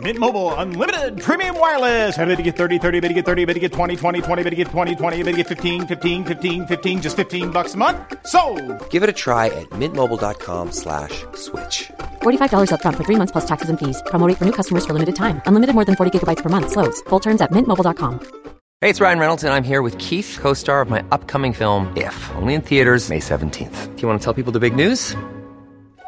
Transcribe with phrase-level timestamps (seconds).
[0.00, 2.18] Mint Mobile unlimited premium wireless.
[2.18, 4.42] Ready to get 30, 30, bit to get 30, bit to get 20, 20, 20,
[4.42, 7.72] bit to get 20, 20, bit to get 15, 15, 15, 15 just 15 bucks
[7.72, 7.96] a month.
[8.26, 8.40] So,
[8.90, 11.90] Give it a try at mintmobile.com slash switch.
[12.22, 14.02] $45 upfront for three months plus taxes and fees.
[14.10, 15.40] Promo rate for new customers for limited time.
[15.46, 16.72] Unlimited more than 40 gigabytes per month.
[16.72, 17.00] Slows.
[17.08, 18.20] Full terms at mintmobile.com.
[18.82, 22.30] Hey, it's Ryan Reynolds, and I'm here with Keith, co-star of my upcoming film, If,
[22.36, 23.96] only in theaters May 17th.
[23.96, 25.16] Do you want to tell people the big news?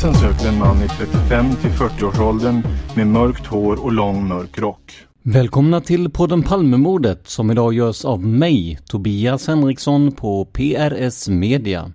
[0.00, 2.62] Polisen sökte en man i 35 till 40-årsåldern
[2.96, 4.92] med mörkt hår och lång mörk rock.
[5.22, 11.92] Välkomna till podden Palmemordet som idag görs av mig, Tobias Henriksson på PRS Media.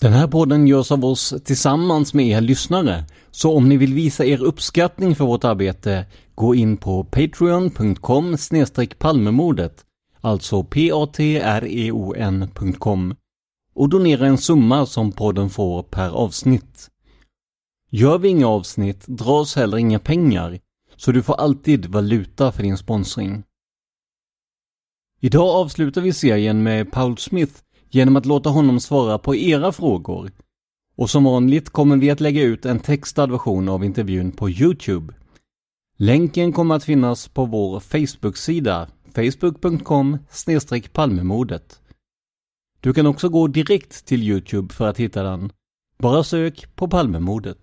[0.00, 4.24] Den här podden görs av oss tillsammans med er lyssnare, så om ni vill visa
[4.24, 8.36] er uppskattning för vårt arbete, gå in på patreon.com
[8.98, 9.84] palmemordet,
[10.20, 11.14] alltså p-a-t-r-e-o-n.com
[13.78, 16.90] och donera en summa som podden får per avsnitt.
[17.90, 20.58] Gör vi inga avsnitt dras heller inga pengar,
[20.96, 23.42] så du får alltid valuta för din sponsring.
[25.20, 27.52] Idag avslutar vi serien med Paul Smith
[27.90, 30.32] genom att låta honom svara på era frågor.
[30.96, 35.14] Och som vanligt kommer vi att lägga ut en textad version av intervjun på Youtube.
[35.96, 40.18] Länken kommer att finnas på vår Facebook-sida facebook.com
[40.92, 41.80] palmemodet
[42.80, 45.50] du kan också gå direkt till Youtube för att hitta den.
[45.98, 47.58] Bara sök på Palmemordet.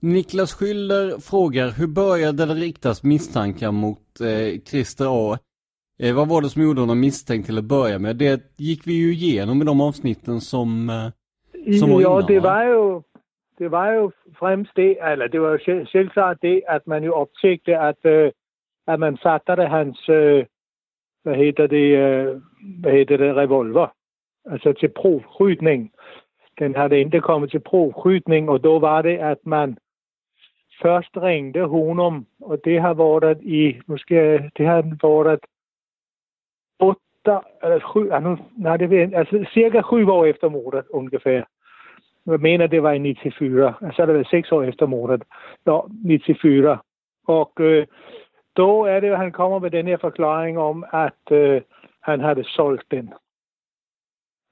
[0.00, 5.38] Niklas Schüller frågar hur började det riktas misstankar mot eh, Christer A?
[5.98, 8.16] Eh, vad var det som gjorde honom misstänkt till att börja med?
[8.16, 12.48] Det gick vi ju igenom i de avsnitten som, eh, som var Ja, det va?
[12.54, 13.02] var ju,
[13.58, 17.10] det var ju främst det, eller det var ju själv- självklart det att man ju
[17.10, 18.30] upptäckte att, äh,
[18.86, 20.46] att man fattade hans, äh,
[21.22, 22.40] hvad heter det, øh,
[22.80, 23.86] hvad heter det, revolver.
[24.44, 25.92] Alltså till provskydning.
[26.58, 29.76] Den hade inte kommit till provskydning, och då var det att man
[30.82, 35.40] först ringde honom och det har varit i, måske, det har varit
[36.78, 38.10] åtta eller sju,
[38.56, 41.46] nej, det vet, alltså cirka sju år efter mordet ungefär.
[42.24, 45.22] Jag menar det var i 94, alltså det var sex år efter mordet.
[45.64, 46.80] Ja, 94.
[47.26, 47.84] Och eh,
[48.52, 51.62] då är det han kommer med den här förklaringen om att eh,
[52.00, 53.14] han hade sålt den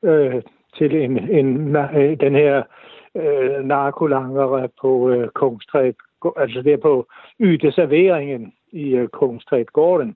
[0.07, 0.43] eh,
[0.79, 2.67] till en, en, eh, den här
[3.13, 5.95] eh, narkolangare på eh, Kungsträd,
[6.37, 7.05] alltså det är på
[7.39, 10.15] uteserveringen i eh, Kungsträdgården.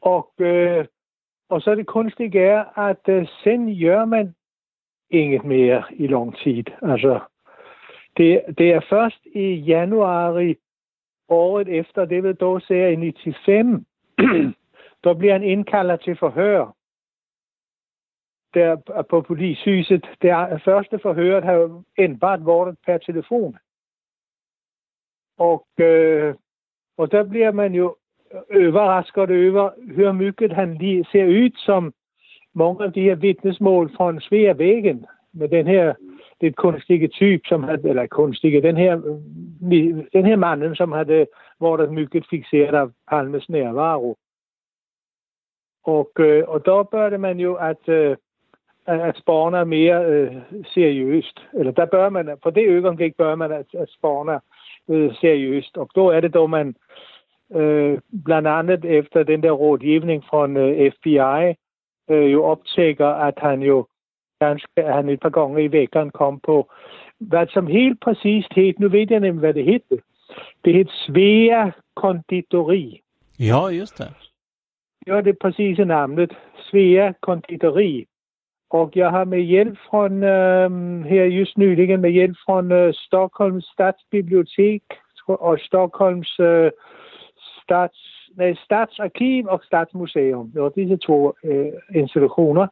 [0.00, 0.86] Och, eh,
[1.48, 4.34] och så det konstiga är att eh, sen gör man
[5.08, 6.70] inget mer i lång tid.
[6.80, 7.22] Alltså,
[8.12, 10.56] det, det är först i januari
[11.34, 13.84] året efter, det ved då ser i 95,
[15.04, 16.72] då blir han inkallad till förhör
[18.54, 20.06] där øh, på polishuset.
[20.22, 23.58] Det øh, första förhöret har enbart varit per telefon.
[25.38, 26.34] Och, øh,
[26.96, 27.94] och der blir man ju
[28.50, 31.92] överraskad øh, över hvor mycket han lige ser ut som
[32.54, 35.94] mange af de her vittnesmål från Sveavägen med den her
[36.42, 38.96] det kunstige typ, som havde, eller kunstige, den her,
[40.12, 41.26] den her mannen, som havde
[41.60, 44.16] varit mycket fixerad av Palmes närvaro.
[45.84, 48.16] Och, och då började man ju att, øh,
[48.86, 50.44] att spana mer
[50.74, 51.40] seriöst.
[51.52, 54.40] Eller där bör man, på det ögonblick bör man att, att spana
[55.20, 55.76] seriöst.
[55.76, 56.74] Och då är det då man
[57.54, 61.54] äh, bland annat efter den där rådgivning från äh, øh, FBI
[62.10, 63.86] øh, jo optækker, at han jo
[64.44, 66.70] ganske, at han et par gange i veckan kom på,
[67.18, 69.98] hvad som helt præcist hed, nu ved jeg nemlig, hvad det hed.
[70.64, 73.02] Det hed Svea Konditori.
[73.40, 74.10] Ja, just det.
[75.06, 76.32] Ja, det præcise navnet.
[76.56, 78.06] Svea Konditori.
[78.70, 83.64] Och jag har med hjälp från, ähm, här just nyligen, med hjälp från äh, Stockholms
[83.64, 84.82] stadsbibliotek
[85.26, 86.70] och Stockholms äh,
[87.62, 92.68] stads nej, Stadsarkiv och Stadsmuseum, ja, disse två eh, institutioner,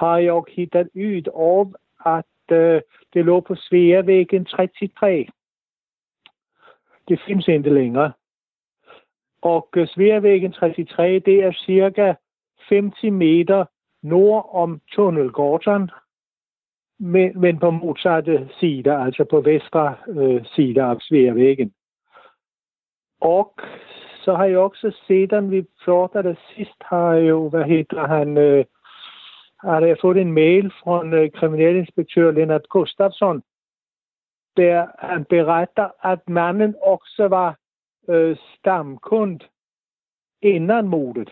[0.00, 2.80] har jag hittat ut av att eh,
[3.12, 5.30] det låg på Sveavägen 33.
[7.04, 8.12] Det finns inte längre.
[9.42, 12.16] Och eh, øh, Sveavägen 33, det är cirka
[12.68, 13.66] 50 meter
[14.02, 15.90] nord om Tunnelgatan,
[16.98, 21.70] men, men på motsatte sida, alltså på västra eh, øh, sida av Sveavägen.
[23.20, 23.60] Och
[24.24, 28.64] så har jag också sedan vi pratade sist har ju, vad heter han, øh,
[29.62, 33.42] har jeg fået en mail från øh, kriminalinspektör Lennart Gustafsson
[34.56, 37.56] där han berättar att mannen också var
[38.08, 39.40] øh, stamkund
[40.42, 41.28] innan mordet.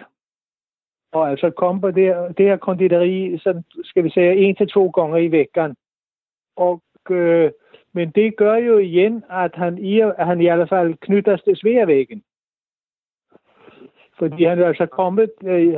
[1.13, 4.89] Och alltså kom på det, det här konditori, så ska vi säga, en till to
[4.89, 5.77] gånger i veckan.
[6.57, 7.51] Och, øh,
[7.93, 12.23] men det gör ju igen att han i, han i alla fall knyttes til Sveavägen.
[14.19, 15.75] Fordi han er altså kommet, øh,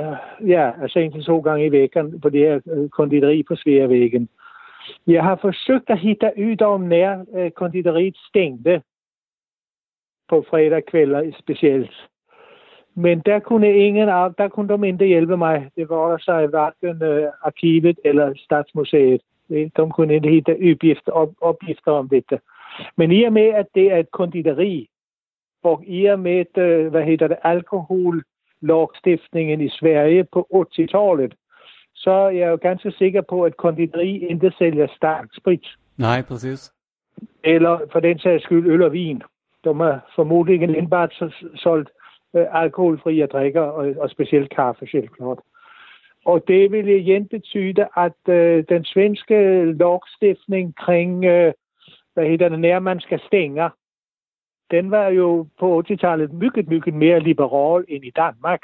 [0.48, 4.28] ja, altså en til to gange i veckan på det her øh, konditori på Sveavägen.
[5.06, 8.82] Jeg har forsøgt at hitta ud om när øh, konditoriet stängde
[10.28, 12.08] på fredagskvällar øh, speciellt.
[12.94, 15.70] Men der kunne ingen af, der kunne de ikke hjælpe mig.
[15.76, 19.20] Det var der sig hverken øh, arkivet eller Statsmuseet.
[19.50, 22.40] De kunne ikke hitta uppgifter, op, opgifter om dette.
[22.96, 24.88] Men i og med, at det er et konditori,
[25.62, 26.46] och i och med,
[26.92, 31.32] vad heter det, alkohollagstiftningen i Sverige på 80-talet,
[31.94, 35.62] så är jag ganska säker på att konditori inte säljer starksprit.
[35.94, 36.72] Nej, precis.
[37.42, 39.22] Eller för den sags skull öl och vin.
[39.60, 41.20] De har förmodligen enbart
[41.54, 41.88] sålt
[42.34, 45.38] äh, alkoholfria dricker och, och speciellt kaffe, självklart.
[46.24, 49.34] Och det vill igen betyda att äh, den svenska
[49.78, 51.52] lagstiftning kring, äh,
[52.14, 53.72] vad heter det, när man ska stänga
[54.70, 58.62] den var jo på 80-talet mycket, mycket mere liberal end i Danmark.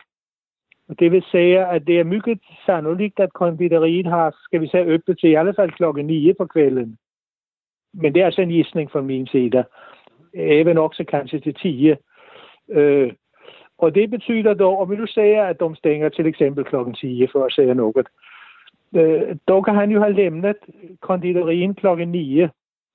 [0.89, 4.85] Og det vil sige, at det er mycket sannolikt, at konditoriet har, skal vi sige,
[4.85, 6.97] øppet til i alle fald klokken 9 på kvällen.
[7.95, 9.65] Men det er altså en gissning fra min side.
[10.35, 11.95] Även også kanskje til 10.
[12.69, 13.13] Øh,
[13.79, 17.27] og det betyder dog, om vi nu siger, at de stänger til eksempel klokken 10,
[17.33, 18.09] for at sige noget,
[18.95, 20.57] øh, då kan han jo have lämnet
[21.01, 22.47] konditorien klokken 9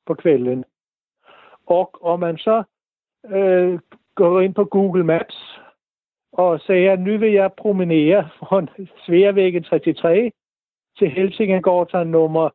[0.05, 0.63] på kvällen.
[1.67, 2.63] Og om man så
[3.25, 3.79] øh,
[4.15, 5.59] går ind på Google Maps
[6.33, 8.61] og siger, at nu vil jeg promenere fra
[9.03, 10.31] Sveavägen 33
[10.97, 12.49] til Helsingegatan nummer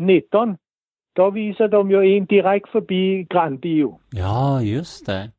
[0.00, 0.56] 19.
[1.16, 3.98] Då viser de jo en direkt forbi Grandbio.
[4.16, 5.30] Ja, just det.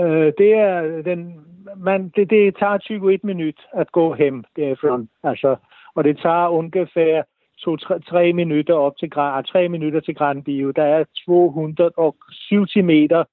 [0.00, 1.44] Øh, det er den,
[1.76, 5.04] man, det, det tager 21 minut at gå hem derfra.
[5.22, 5.56] Altså,
[5.94, 7.22] og det tager ungefær
[7.58, 9.10] to, tre, tre minutter op til,
[9.52, 10.70] tre minutter til Grandbio.
[10.70, 13.24] Der er 270 meter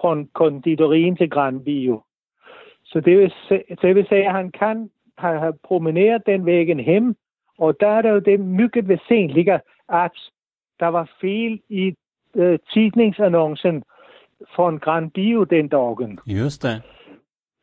[0.00, 2.02] från konditorin till Grandbio.
[2.84, 3.32] Så det vil,
[3.82, 7.14] det vil säga han kan ha promenerat den vägen hem
[7.58, 10.12] och där är det mycket väsentliga att
[10.78, 11.94] det var fel i
[12.36, 13.82] äh, tidningsannonsen
[14.56, 16.20] från Grandbio den dagen.
[16.26, 16.82] Just det.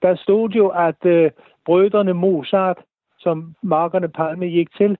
[0.02, 1.32] Der stod jo, at øh,
[1.66, 2.78] brødrene Mozart,
[3.20, 4.98] som Markerne Palme gik til,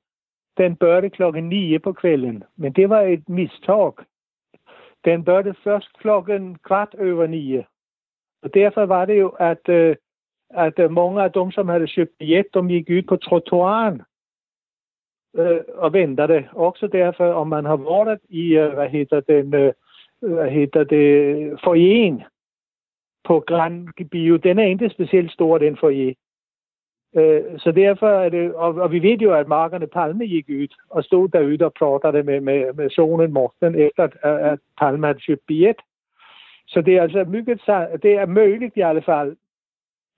[0.58, 2.44] den børte klokken 9 på kvällen.
[2.58, 3.94] Men det var et misstag.
[5.06, 7.64] Den började først klokken kvart över ni.
[8.44, 9.96] Och därför var det ju att, øh,
[10.50, 14.02] att øh, mange många av de som hade köpt billet, de gick ut på trottoaren
[15.38, 16.50] øh, och ventede.
[16.54, 19.74] Också därför om man har varit i, øh, vad heter den, øh,
[20.20, 22.24] hvad heter det, foyeren
[23.24, 26.14] på Grand Bio, den är inte speciellt stor, den foyer.
[27.16, 30.76] Øh, så derfor er det, og, og vi ved jo, at Markerne Palme gik ud
[30.90, 35.20] og stod derude og plottede med, med, med zonen Morten, efter at, at Palme havde
[35.28, 35.82] købt billet.
[36.68, 37.62] Så det er altså mygget,
[38.04, 39.38] det er muligt i alle fald,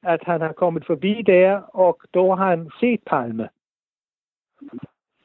[0.03, 3.49] at han har kommet forbi der, og då har han set Palme.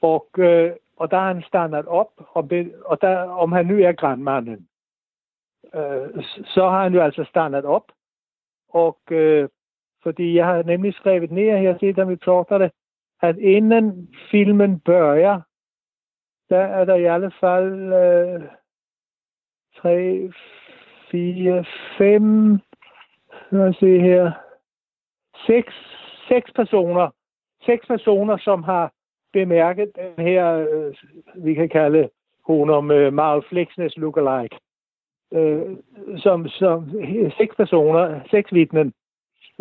[0.01, 3.79] Og, øh, og der har han standet op, og, be, og der, om han nu
[3.79, 4.69] er grandmanden,
[5.75, 7.93] øh, så har han jo altså standet op.
[8.69, 9.49] Og øh,
[10.03, 12.71] fordi jeg har nemlig skrevet ned her, set vi prater det,
[13.23, 15.41] at inden filmen børjer,
[16.51, 18.43] der er der i alle fald øh,
[19.77, 20.33] 3,
[21.11, 21.65] 4,
[21.99, 22.59] 5,
[23.51, 24.33] lad os se her,
[25.47, 25.75] 6,
[26.29, 27.11] 6 personer,
[27.67, 28.93] seks personer, som har
[29.33, 30.95] bemærket den her, øh,
[31.45, 32.09] vi kan kalde
[32.47, 34.57] hun om øh, Marl Flexness lookalike.
[35.33, 35.77] Øh,
[36.17, 36.91] som, som
[37.39, 38.93] seks personer, seks vidnen.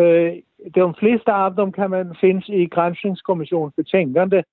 [0.01, 0.33] Øh,
[0.75, 4.43] de fleste af dem kan man finde i Grænsningskommissionens betænkende,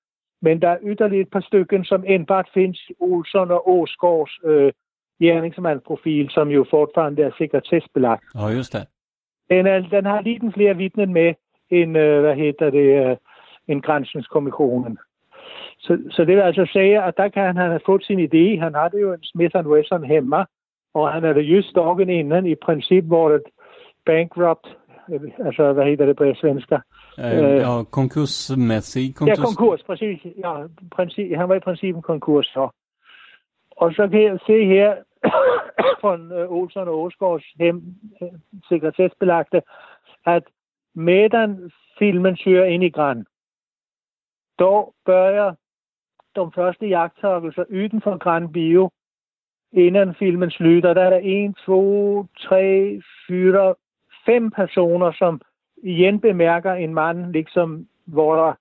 [0.43, 4.73] men der er yderligere et par stykker, som enbart findes i Olsson og Åsgaards øh,
[5.23, 8.25] gerningsmandsprofil, som jo fortfarande er sekretessbelagt.
[8.35, 8.87] Ja, oh, just det.
[9.50, 11.35] Den, er, den har lige den flere vidnen med
[11.71, 13.17] end, øh, hvad hedder det, øh,
[13.69, 14.99] en grænsningskommissionen.
[15.78, 18.61] Så, så det vil altså sige, at der kan han have fået sin idé.
[18.64, 20.45] Han har det jo en Smith Wesson hemma,
[20.95, 23.43] og han er det just dagen innan i princip varit
[24.07, 24.76] bankrupt,
[25.46, 26.82] alltså vad heter det på svenska?
[27.18, 29.38] Uh, ja, konkursmässig konkurs.
[29.38, 30.20] Ja, konkurs, precis.
[30.36, 32.70] Ja, princip, han var i princip en konkurs så.
[33.76, 34.96] Og så kan jeg se her
[36.00, 37.82] från uh, Olsson og Åsgaards hem,
[38.68, 39.62] sekretessbelagte,
[40.26, 40.42] at
[40.94, 43.24] medan filmen kører ind i græn,
[44.58, 45.56] då börjar
[46.36, 48.90] de første jagttagelser uden for Grand Bio,
[49.72, 50.94] inden filmen slutter.
[50.94, 53.74] Der er der en, to, tre, fire,
[54.28, 55.40] fem personer, som
[55.82, 58.52] igen bemærker en mand, liksom, hvor der,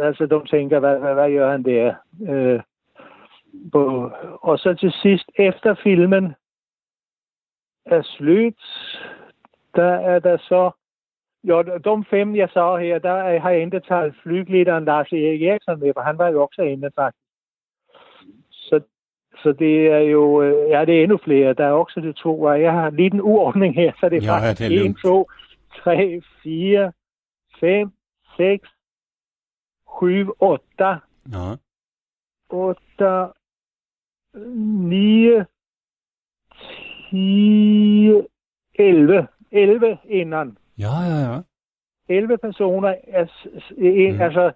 [0.00, 1.94] altså de tænker, hvad, hvad, hvad gør han der?
[2.28, 2.60] Øh,
[3.72, 4.10] på,
[4.42, 6.34] og så til sidst, efter filmen
[7.86, 8.60] er slut,
[9.74, 10.70] der er der så
[11.44, 15.80] jo, de fem, jeg så her, der har jeg endda taget flyglederen Lars Erik Eriksson
[15.80, 17.25] med, for han var jo også inde faktisk.
[19.42, 21.54] Så, det er jo, øh, ja, det er endnu flere.
[21.54, 24.26] Der er også de to, og jeg har lige en uordning her, så det er
[24.26, 25.30] ja, faktisk det er 1, 2,
[25.82, 26.92] 3, 4,
[27.60, 27.90] 5,
[28.36, 28.68] 6,
[30.00, 30.62] 7, 8.
[31.32, 31.54] Ja.
[32.50, 33.32] 8,
[34.34, 35.44] 9,
[37.10, 38.22] 10,
[38.74, 39.26] 11.
[39.52, 40.58] 11 innan.
[40.78, 41.40] Ja, ja, ja.
[42.08, 43.26] 11 personer, er,
[43.76, 44.20] mm.
[44.20, 44.52] altså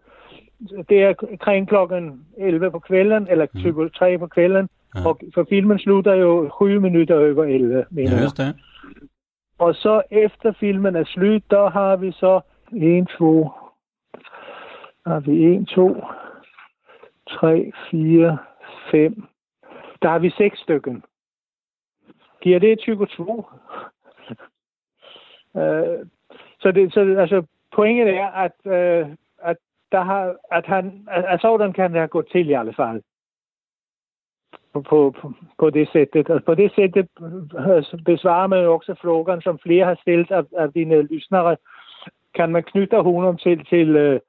[0.88, 3.90] det er kring klokken 11 på kvällen, eller mm.
[3.90, 5.08] 3 på kvällen, ja.
[5.08, 8.56] og for filmen slutter jo 7 minutter over 11, mener ja, just det.
[9.58, 12.40] Og så efter filmen er slut, der har vi så
[12.72, 13.50] 1, 2,
[15.06, 16.02] har vi 1, 2,
[17.28, 18.38] 3, 4,
[18.90, 19.24] 5.
[20.02, 20.94] Der har vi 6 stykker.
[22.40, 23.44] Giver det 22?
[25.56, 26.06] Øh,
[26.60, 29.16] så, det, så altså, pointet er, at, øh, at,
[29.92, 33.02] der har, at, han, at, at sådan kan det gå til i alle fald.
[34.72, 36.30] På, på, på det sættet.
[36.30, 37.08] Og på det sættet
[37.58, 41.56] altså, øh, besvarer man også frågan, som flere har stillet af, af dine lyssnere.
[42.34, 44.20] Kan man knytte honom til, til, øh,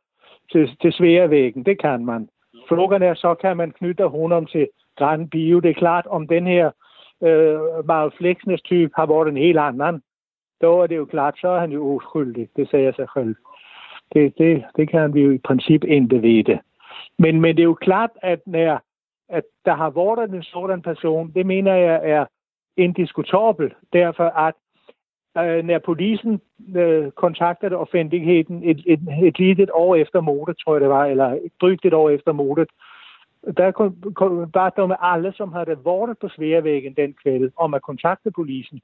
[0.51, 1.65] til, til sværvæggen?
[1.65, 2.29] Det kan man.
[2.69, 5.59] Frågan er så, kan man knytte honom til Grand Bio?
[5.59, 6.71] Det er klart, om den her
[7.23, 10.01] øh, Marl Flexnes type har været en helt anden
[10.61, 12.49] då er det jo klart, så er han jo uskyldig.
[12.55, 13.35] Det siger sig selv.
[14.13, 16.59] Det, det, det kan vi jo i princip ikke vide.
[17.17, 18.81] Men, men det er jo klart, at når
[19.31, 22.25] at der har været en sådan person, det mener jeg er
[22.77, 24.55] indiskutabel, Derfor at
[25.37, 26.41] øh, når polisen
[26.75, 31.25] øh, kontaktede offentligheden et, et, et lille år efter mordet, tror jeg det var, eller
[31.25, 32.69] et drygt et år efter mordet,
[33.57, 33.71] der
[34.53, 38.81] var der med alle, som havde været på Sværvæggen den kveld, om at kontakte polisen.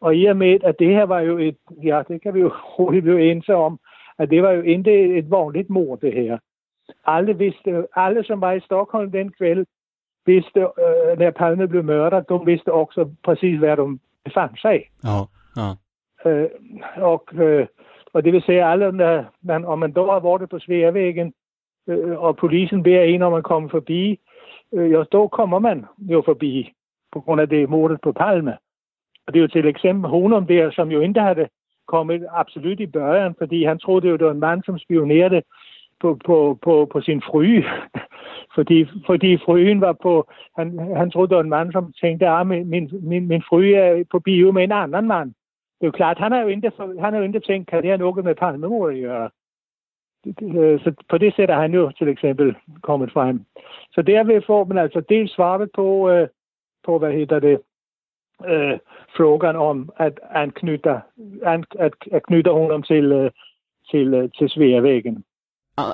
[0.00, 2.52] Og i og med, at det her var jo et, ja, det kan vi jo
[2.76, 3.78] hurtigt blive enige om,
[4.18, 6.38] at det var jo ikke et vanligt mord, det her.
[7.06, 9.66] Alle, vidste, alle som var i Stockholm den kveld,
[10.26, 14.84] vidste, øh, når Palme blev mørdet, de vidste også præcis, hvad de befandt sig.
[15.04, 15.18] Ja,
[15.56, 15.70] ja.
[16.30, 16.50] Øh,
[16.96, 17.66] og, øh,
[18.12, 21.32] og det vil sige, at alle, når man, om man dog har været på Sværvæggen,
[21.88, 24.20] øh, og polisen beder en om at komme forbi,
[24.74, 26.72] øh, jo, då kommer man jo forbi,
[27.12, 28.56] på grund af det mordet på Palme.
[29.26, 31.48] Og det er jo til eksempel Honum der, som jo ikke havde
[31.86, 35.42] kommet absolut i børjen, fordi han troede jo, det var en mand, som spionerede
[36.00, 37.64] på, på, på, på sin fryge.
[38.54, 40.30] fordi, fordi fryen var på...
[40.58, 43.76] Han, han troede, det var en mand, som tænkte, at ah, min, min, min fryge
[43.76, 45.28] er på bio med en anden mand.
[45.78, 47.90] Det er jo klart, han har jo ikke, han har jo ikke tænkt, kan det
[47.90, 49.30] have noget med Palmemor at gøre?
[50.26, 53.44] Øh, så på det sæt er han jo til eksempel kommet frem.
[53.92, 56.28] Så derved får man altså dels svaret på, øh,
[56.84, 57.60] på hvad hedder det,
[58.46, 58.78] øh,
[59.16, 61.00] frågan om att anknyta,
[61.46, 63.30] an, att, att knyta honom till, øh,
[63.90, 65.24] till, øh, till Sveavägen.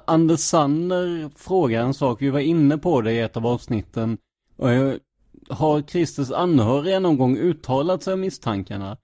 [0.07, 4.19] Anders Sanner frågar en sak, vi var inne på det i ett av avsnitten.
[4.59, 4.99] Och jag,
[5.51, 8.97] har Christers anhöriga någon gång uttalat sig om misstankarna?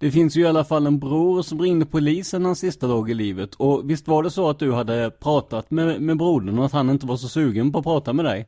[0.00, 3.14] Det finns ju i alla fall en bror som ringde polisen hans sista dag i
[3.14, 3.54] livet.
[3.54, 6.90] Och visst var det så att du hade pratat med, med brodern och att han
[6.90, 8.46] inte var så sugen på att prata med dig?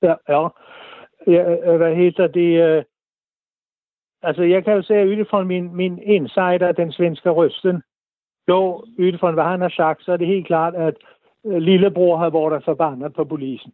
[0.00, 0.54] Ja, ja.
[1.26, 2.84] ja hvad heter det?
[4.22, 7.82] Altså, jeg kan jo sige, utifrån min, min insider, den svenske røsten,
[8.48, 10.94] jo, utifrån hvad han har sagt, så er det helt klart, at
[11.46, 13.72] øh, lillebror har været forbandet på polisen.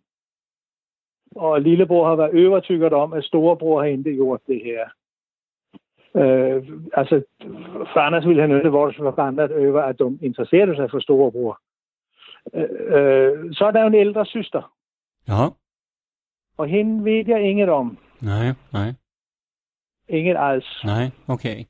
[1.37, 4.89] Og lillebror har været overtykket om, at storebror har ikke gjort det her.
[6.17, 7.23] Øh, altså,
[7.93, 11.61] for Anders ville han ikke være forbandet over, at de interesserede sig for storebror.
[12.55, 14.75] Øh, øh, så er der jo en ældre søster,
[15.29, 15.47] Ja.
[16.59, 17.99] og hende ved jeg inget om.
[18.23, 18.93] Nej, nej,
[20.09, 20.65] Inget alls.
[20.85, 21.67] nej, okej.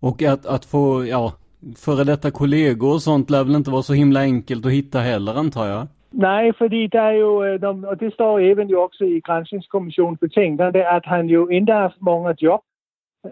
[0.00, 1.32] Och att, att få, ja,
[1.76, 5.34] före detta kollegor och sånt lär väl inte vara så himla enkelt att hitta heller
[5.38, 5.86] antar jag?
[6.10, 10.20] Nej, fordi der er jo, øh, når- og det står even jo også i Grænsningskommissionens
[10.20, 12.60] betænkning, at han jo ikke har haft mange job.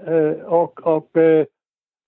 [0.09, 1.45] Øh, og, og, øh,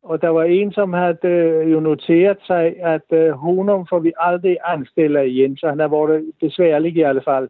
[0.02, 4.56] og der var en, som havde øh, jo noteret sig, at honom får vi aldrig
[4.64, 7.48] anstille igen, så han har været besværlig i alle fald.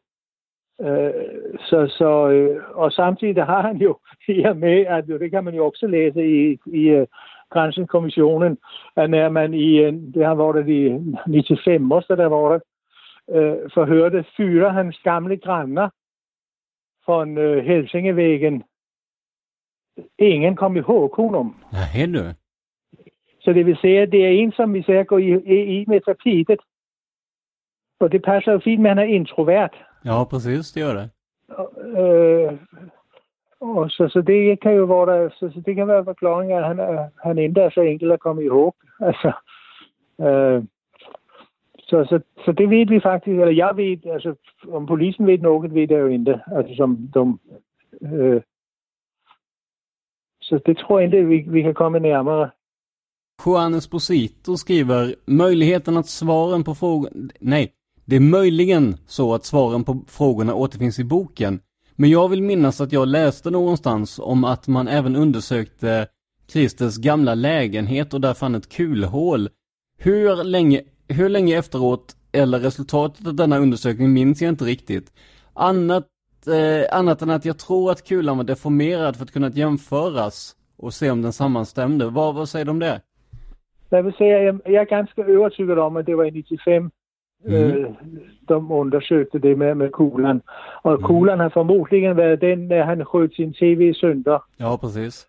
[0.80, 1.12] Øh,
[1.58, 5.54] så, så, øh, og samtidig har han jo i og med, at det kan man
[5.54, 7.06] jo også læse i, i uh,
[7.50, 8.58] Grænsningskommissionen,
[8.96, 10.88] at når man i, øh, det har været i
[11.26, 12.62] 95 måste det var det,
[13.30, 15.92] øh, forhørte fyre hans gamle grannar
[17.04, 18.60] från øh.
[20.18, 21.56] Ingen kom ihåg honom.
[21.72, 22.34] Nej du.
[23.40, 25.84] Så det vil sige, at det er en, som vi ser går i, i, i
[25.88, 26.60] med tapetet.
[28.00, 29.74] Og det passer jo fint med, at han er introvert.
[30.04, 31.10] Ja, precis, det gör det.
[32.00, 32.58] Øh,
[33.60, 36.64] og så, så det kan jo være, der, så, så det kan være forklaringen, at
[36.64, 38.74] han, er, han ikke er så enkel at komme ihåg.
[39.00, 39.32] Altså,
[40.20, 40.64] øh,
[41.78, 44.34] så, så, så det ved vi faktisk, eller jeg ved, altså
[44.68, 46.40] om polisen ved noget, ved jeg jo ikke.
[46.56, 47.38] Altså som de,
[48.12, 48.42] øh,
[50.40, 52.50] så det tror jeg ikke, vi, vi kan komme nærmere.
[53.46, 57.08] Juan Esposito skriver möjligheten att svaren på frågor...
[57.40, 57.68] Nej,
[58.04, 61.60] det är möjligen så att svaren på frågorna återfinns i boken.
[61.96, 66.06] Men jag vill minnas att jag läste någonstans om att man även undersökte
[66.52, 69.48] Kristers gamla lägenhet och där fann ett kulhål.
[69.98, 75.12] Hur länge, hur länge efteråt, eller resultatet av denna undersökning minns jag inte riktigt.
[75.54, 76.06] Annat,
[76.46, 80.94] eh, annat än att jag tror att kulan var deformerad för att kunna jämföras och
[80.94, 82.06] se om den sammanstämde.
[82.06, 83.00] Vad, vad säger du om det?
[83.90, 86.90] Jag vill säga, jag, jeg, jeg er om, att det var i 95,
[87.46, 87.54] mm.
[87.54, 87.90] øh,
[88.48, 90.42] de undersøgte det med, med kuglen.
[90.82, 91.02] Og mm.
[91.02, 95.28] kuglen har formodentlig været den, da han sköt sin tv søndag, Ja, precis.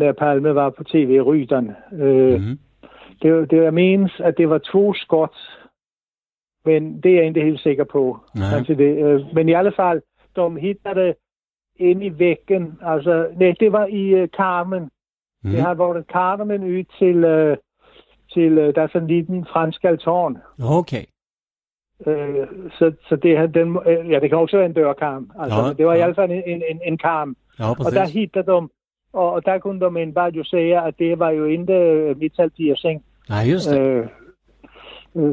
[0.00, 1.70] da Palme var på tv-ryteren.
[1.92, 2.58] Øh, Mhm.
[3.22, 5.36] det, det jeg menes, at det var to skot,
[6.64, 8.18] men det er jeg ikke helt sikker på.
[8.34, 8.58] Nej.
[8.58, 10.02] Altså det, øh, men i alle fald,
[10.36, 11.14] de hittede
[11.76, 14.82] inde i væggen, altså, nej, det var i øh, karmen.
[14.82, 15.52] Mhm.
[15.52, 17.56] Det har været karmen ud til, øh,
[18.32, 20.38] til øh, der er sådan en liten fransk altorn.
[20.62, 21.06] Okej.
[22.06, 22.46] Øh,
[22.78, 25.30] så, så det, den, øh, ja, det kan også være en dørkarm.
[25.38, 26.02] Altså, Ja, det var i ja.
[26.02, 27.36] alle fald en, en, en, karm.
[27.58, 28.68] Ja, Og der hittede de,
[29.12, 33.04] og, og der kunne de bare jo sige, at det var jo ikke øh, metalpiercing.
[33.28, 33.80] Nej, just det.
[33.80, 34.06] Øh,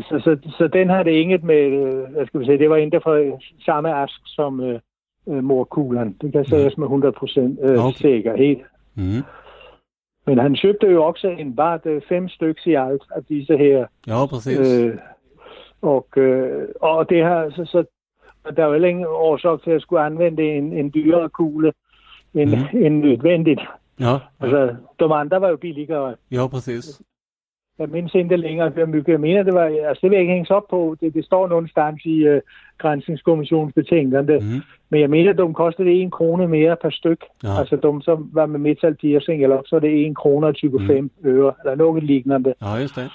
[0.01, 1.69] så, så, så den har det inget med,
[2.11, 4.79] hvad skal vi sige, det var ikke fra samme ask som øh,
[5.43, 6.17] morkuglen.
[6.21, 7.97] Det kan siges med 100 procent øh, Okay.
[7.97, 8.55] sikkerhed.
[8.95, 9.23] Mm.
[10.27, 13.85] Men han købte jo også en bare fem stykker i alt af disse her.
[14.07, 14.83] Ja, precis.
[14.83, 14.97] Øh,
[15.81, 17.83] og, øh, og det her, så, så
[18.55, 21.73] der er jo ingen årsag til at skulle anvende en, en dyrere kugle
[22.33, 22.77] end, mm.
[22.85, 23.61] end nødvendigt.
[23.99, 26.15] Ja, Altså, de andre var jo billigere.
[26.31, 27.01] ja, precis.
[27.79, 30.51] Jeg mindes ikke længere, mycket jeg mener, det var, altså det vil jeg ikke hænges
[30.51, 30.95] op på.
[31.01, 32.39] Det, det står någonstans i uh,
[32.77, 34.39] Grænsningskommissionens betænkende.
[34.39, 34.61] Mm.
[34.89, 37.23] Men jeg mener, de kostede 1 krone mere per styk.
[37.43, 37.49] Ja.
[37.49, 37.59] Ja.
[37.59, 41.01] Altså de, som var med metal piercing, eller så er det 1 krone og 25
[41.01, 41.09] mm.
[41.29, 42.53] øre, eller noget lignende.
[42.61, 43.11] Ja, just det.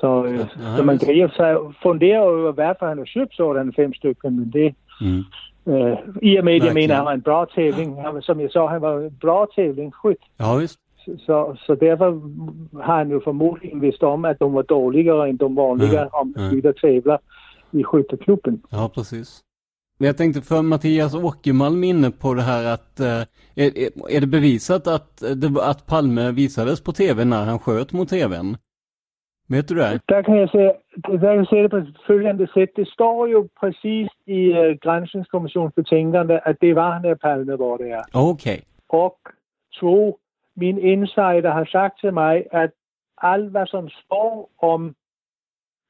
[0.00, 3.72] Så, øh, Ja, så man kan i sig fundere over, hvorfor han har købt sådan
[3.76, 5.24] fem stykker, men det, Mm.
[5.72, 8.66] øh, i og med, at jeg mener, han var en bra var- som jeg så,
[8.66, 10.22] han var en bra tävlingsskytt.
[10.40, 10.78] Ja, visst.
[11.26, 12.08] Så, så derfor
[12.82, 16.34] har han jo formodentlig vidst om, at de var dårligere end de vanlige Ja, om
[16.36, 16.48] ja.
[16.50, 17.18] skytter tävlar
[17.72, 18.62] i skytteklubben.
[18.72, 19.40] Ja, precis.
[19.98, 23.20] Men jag tänkte för Mattias Åkermalm inne på det här att, eh,
[23.64, 28.08] är, är- det bevisat att, eh, att Palme visades på tv när han sköt mot
[28.08, 28.56] tvn?
[29.50, 30.02] Vet du det?
[30.08, 30.58] Der kan jeg se,
[31.06, 32.68] der kan jeg se det på følgende sæt.
[32.76, 38.02] Det står jo præcis i uh, Grænsningskommissionens betænkende, at det var Palme, hvor det er.
[38.14, 38.60] Okej.
[38.88, 39.18] Og
[39.72, 40.18] to,
[40.56, 42.70] min insider har sagt til mig, at
[43.22, 44.94] alt hvad som står om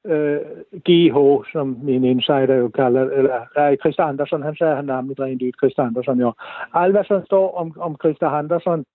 [0.05, 0.41] øh,
[0.87, 1.17] GH,
[1.51, 5.51] som min insider jo kalder, eller nej, Christa Andersson, han sagde han navnet rent ud,
[5.61, 6.33] Christa Andersson, jo.
[6.73, 8.85] Alt, hvad som står om, om Christa Andersson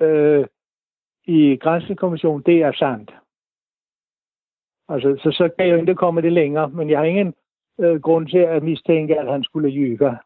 [0.00, 0.46] øh,
[1.26, 3.10] i Grænsningskommissionen, det er sandt.
[4.88, 7.34] Altså, så, så kan jeg jo ikke komme det længere, men jeg har ingen
[7.80, 10.18] øh, grund til at mistænke, at han skulle lyve.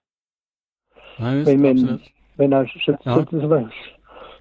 [1.20, 2.01] Nej, just, Men, men, absolut.
[2.38, 3.14] men altså, så, Ja.
[3.14, 3.68] så, så, så,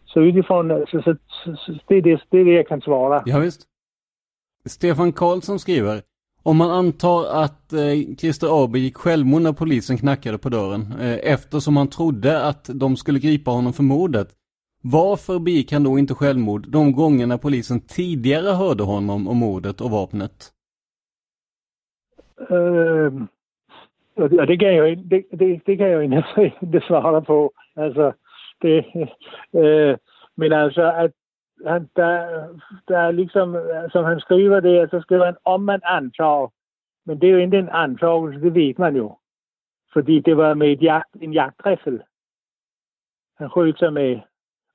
[0.05, 3.23] så utifrån, altså, så, så, så det, er det, det är det jag kan svara.
[3.27, 3.67] Ja, visst.
[4.65, 6.01] Stefan Karlsson skriver.
[6.43, 11.33] Om man antar att eh, Christer AB gick självmord när polisen knackade på dörren eh,
[11.33, 14.27] eftersom han trodde att de skulle gripa honom för mordet.
[14.81, 19.91] Varför begick han då inte självmord de gångerna polisen tidigare hörde honom om mordet och
[19.91, 20.51] vapnet?
[22.49, 23.27] Ehm, uh,
[24.15, 27.51] og det, kan jag, det, det, det kan jag inte, ikke, ikke på.
[27.75, 28.13] Alltså,
[28.61, 28.85] det,
[29.53, 29.97] uh,
[30.35, 31.11] men alltså att
[31.65, 32.47] han, der,
[32.87, 33.57] der er ligesom,
[33.91, 36.51] som han skriver det, så skriver han, om man antager.
[37.05, 39.17] Men det er jo ikke en antagelse, det ved man jo.
[39.93, 42.01] Fordi det var med et jagt, en jagtriffel.
[43.37, 44.19] Han skød sig med.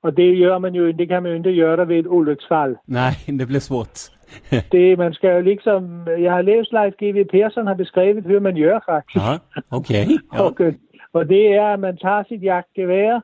[0.07, 2.77] Og det gør man jo, det kan man jo ikke gøre ved et ulyksfald.
[2.87, 4.11] Nej, det blev svårt.
[4.73, 7.25] Det, man skal jo liksom, jeg har læst Leif G.V.
[7.31, 9.25] Persson har beskrevet, hur man gør faktisk.
[9.25, 9.33] Ja,
[9.71, 10.07] okej.
[10.35, 10.43] Ja.
[10.43, 10.75] Og, øh,
[11.13, 13.21] og det er, at man tager sit jagtgevær,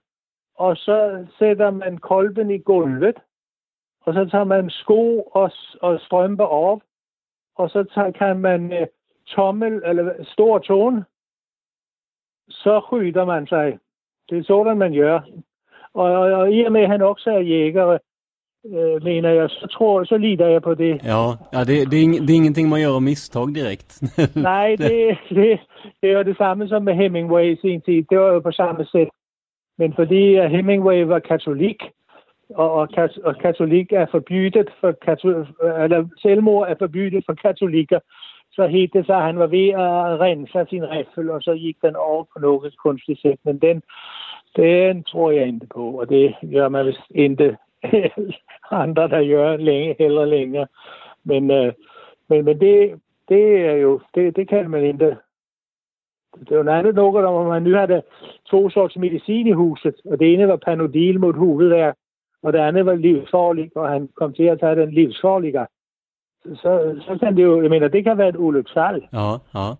[0.54, 3.16] og så sætter man kolben i gulvet,
[4.00, 6.80] og så tager man sko og, og strømper op,
[7.56, 8.86] og så tager, kan man øh,
[9.26, 11.04] tommel, eller stor tone,
[12.48, 13.78] så skyder man sig.
[14.30, 15.20] Det er sådan, man gør.
[15.94, 17.98] Og, og, og i og med, at han også er jæger,
[18.66, 21.00] øh, mener jeg, så tror så lider jeg på det.
[21.04, 24.02] Ja, ja det, det, är ing, det är ingenting man av misstag direkt.
[24.50, 25.60] Nej, det, det,
[26.00, 28.04] det er jo det samme som med Hemingway i sin tid.
[28.10, 29.08] Det var jo på samme sæt.
[29.78, 31.82] Men fordi Hemingway var katolik,
[32.54, 32.88] og, og,
[33.24, 35.46] og katolik er forbydet for katol,
[35.84, 37.98] eller selvmord er forbydet for katolikker,
[38.52, 41.76] så hed det så, at han var ved at rense sin riffel, og så gik
[41.82, 43.38] den over på noget kunstigt sæt.
[43.44, 43.82] Men den,
[44.56, 47.56] den tror jeg ikke på, og det gør man vist ikke
[48.70, 50.66] andre, der gør længe, heller længere.
[51.24, 51.72] Men, øh,
[52.28, 55.16] men, men det, det er jo, det, det kan man ikke.
[56.40, 58.02] Det er jo andet noget, om man nu havde
[58.44, 61.96] to sorts medicin i huset, og det ene var Panodil mod hovedværk,
[62.42, 65.66] og det andet var livsfarligt, og han kom til at tage den livsfarlige.
[66.44, 69.02] Så, så kan det jo, jeg mener, det kan være et ulyksfald.
[69.12, 69.74] Ja, ja.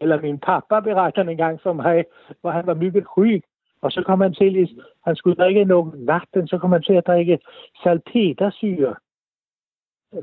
[0.00, 2.04] Eller min pappa berettede en gang for mig,
[2.40, 3.42] hvor han var mycket syg,
[3.82, 7.06] og så kom han til, han skulle drikke noget vatten, så kom han til at
[7.06, 7.38] drikke
[7.82, 8.94] salpetersyre.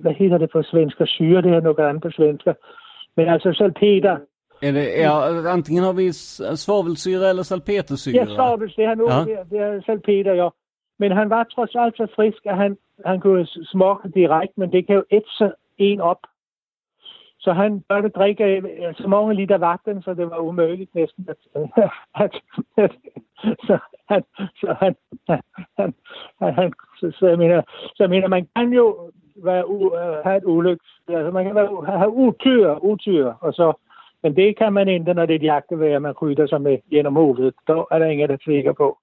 [0.01, 1.05] Hvad hedder det på svenska?
[1.05, 2.53] Syre, det er noget andet på svenska.
[3.17, 4.17] Men altså salpeter,
[4.61, 5.13] Är det, ja,
[5.53, 8.15] antingen har vi s- svavelsyra eller salpetersyra.
[8.15, 9.19] Ja, Sabels, det er nu, ja.
[9.19, 10.49] det, det er salpeter, ja.
[10.99, 14.87] Men han var trods alt så frisk, at han, han kunne smage direkte, men det
[14.87, 16.17] kan jo ætse en op.
[17.43, 21.27] Så han burde drikke øh, så mange liter vatten, så det var umuligt næsten.
[21.29, 21.69] At, øh,
[22.23, 22.41] at,
[22.77, 22.91] at,
[23.67, 23.77] så
[24.09, 24.23] han,
[24.61, 24.95] så han,
[25.29, 25.41] han,
[25.77, 27.61] han, han så, så, jeg mener,
[27.95, 30.85] så jeg mener, man kan jo være u, øh, have et ulykke.
[31.07, 33.73] Altså, man kan være, have utyr, utyr, og så
[34.23, 37.13] men det kan man ikke, når det er et jagtevær, man krydder sig med gennem
[37.13, 37.53] hovedet.
[37.67, 38.97] Der er der ingen, der tvikker på.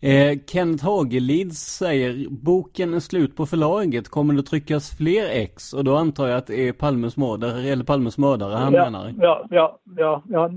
[0.00, 4.08] Eh, Kent Hagelid säger boken är slut på förlaget.
[4.08, 5.72] Kommer det tryckas fler ex?
[5.72, 9.12] Och då antar jag att det är Palmes mördare, eller Palmes mördare han ja, menar.
[9.20, 10.50] ja, ja, ja, ja.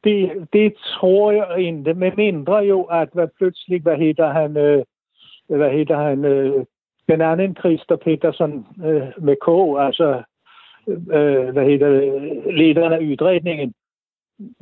[0.00, 4.82] Det, det tror jag inte, med mindre jo, att vad plötsligt, vad heter han, øh,
[5.48, 6.64] vad heter han, øh,
[7.08, 10.22] den anden Christer Petersen øh, med K, altså,
[10.88, 13.74] øh, hvad hedder det, lederen af udredningen.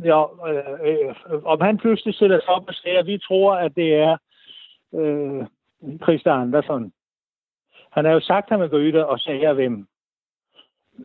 [0.04, 1.14] Ja, øh, øh,
[1.44, 4.16] om han pludselig sætter sig op og siger, at vi tror, at det er
[4.94, 5.46] øh,
[6.02, 6.92] Christer Andersson.
[7.90, 9.86] Han har jo sagt, at han vil gå ud og sige, hvem,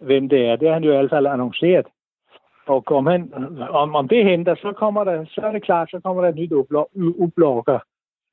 [0.02, 0.56] hvem det er.
[0.56, 1.86] Det har han jo i hvert fald annonceret.
[2.68, 3.34] Og om, han,
[3.70, 6.36] om, om det henter, så, kommer der, så er det klart, så kommer der et
[6.36, 7.80] nyt ublo- ublogger.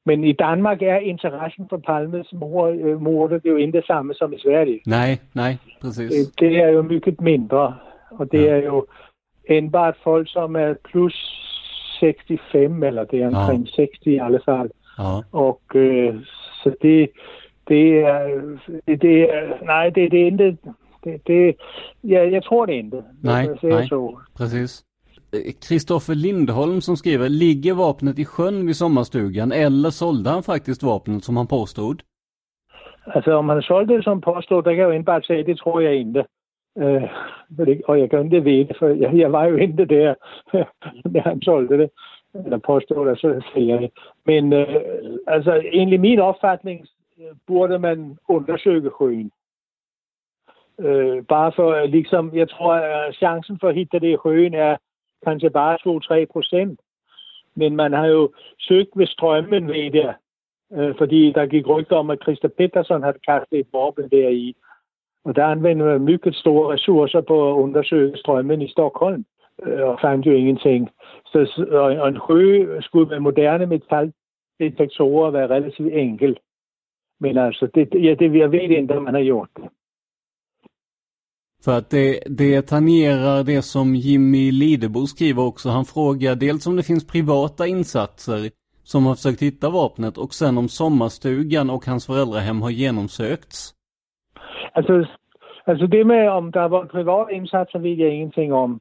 [0.07, 3.87] Men i Danmark er interessen for Palmes mor, øh, mordet det er jo ikke det
[3.87, 4.81] samme som i Sverige.
[4.87, 6.11] Nej, nej, precis.
[6.11, 7.79] Det, det er jo mycket mindre.
[8.11, 8.51] Og det Ja.
[8.51, 8.87] er jo
[9.49, 11.15] enbart folk, som er plus
[12.01, 14.71] 65, eller det er omkring 60 i alle fald.
[14.99, 15.21] Ja.
[15.33, 16.15] Og øh,
[16.63, 17.11] så det,
[17.69, 18.41] det er,
[18.87, 20.59] det, det er, nej, det, det er ikke,
[21.05, 21.57] det, det,
[22.05, 23.03] ja, jeg tror det ikke.
[23.23, 23.87] Nej, siger nej.
[23.87, 24.19] Så.
[24.37, 24.85] Precis.
[25.69, 31.25] Kristoffer Lindholm som skriver, ligger vapnet i sjön vid sommarstugan eller sålde han faktiskt vapnet
[31.25, 32.03] som han påstod?
[33.07, 35.59] Altså, om han solgte det som påstod, der kan jeg jo ikke bare sige, det
[35.59, 36.25] tror jeg ikke.
[36.79, 37.09] Øh,
[37.59, 40.15] det- og jeg kan ikke vide, for jeg, jeg var jo ikke der,
[41.15, 41.91] da han solgte det.
[42.45, 43.91] Eller påstod det, så sælger det.
[44.27, 44.67] Men øh,
[45.27, 46.87] altså, egentlig min opfattning
[47.19, 49.33] øh, burde man undersøge sjøen.
[50.81, 54.77] Øh, bare for liksom, jeg tror, at chancen for at hitte det i høen er
[55.27, 56.81] kanskje bare 2-3 procent.
[57.55, 60.15] Men man har jo søgt ved strømmen ved det,
[60.73, 64.57] øh, fordi der gik rygter om, at Christa Petersen havde kastet et våben der i.
[65.25, 69.25] Og der anvendte man mycket store ressourcer på at undersøge strømmen i Stockholm,
[69.63, 70.91] øh, og fandt jo ingenting.
[71.27, 76.39] Så, og, en sjø skulle med moderne metaldetektorer være relativt enkel.
[77.21, 79.69] Men altså, det, ja, det, jeg ved ikke, om man har gjort det.
[81.65, 85.69] För att det, det tangerar det som Jimmy Lidebo skriver också.
[85.69, 88.51] Han frågar dels om det finns privata insatser
[88.85, 93.75] som har försökt hitta vapnet och sen om sommarstugan och hans föräldrahem har genomsökts.
[94.75, 95.09] Altså,
[95.67, 98.81] altså det med, om der var private indsatser, så ved jeg ingenting om.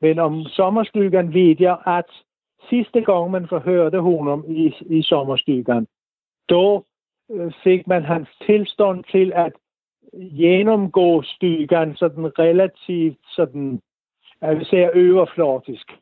[0.00, 2.10] Men om sommerstugan ved jeg, at
[2.68, 5.86] sidste gang man forhørte honom i, i sommerstugan,
[6.48, 6.84] då
[7.30, 9.52] øh, fik man hans tilstand til at
[10.12, 13.80] gennemgå stugan sådan relativt sådan,
[14.40, 15.92] jeg vil sige, overfladisk.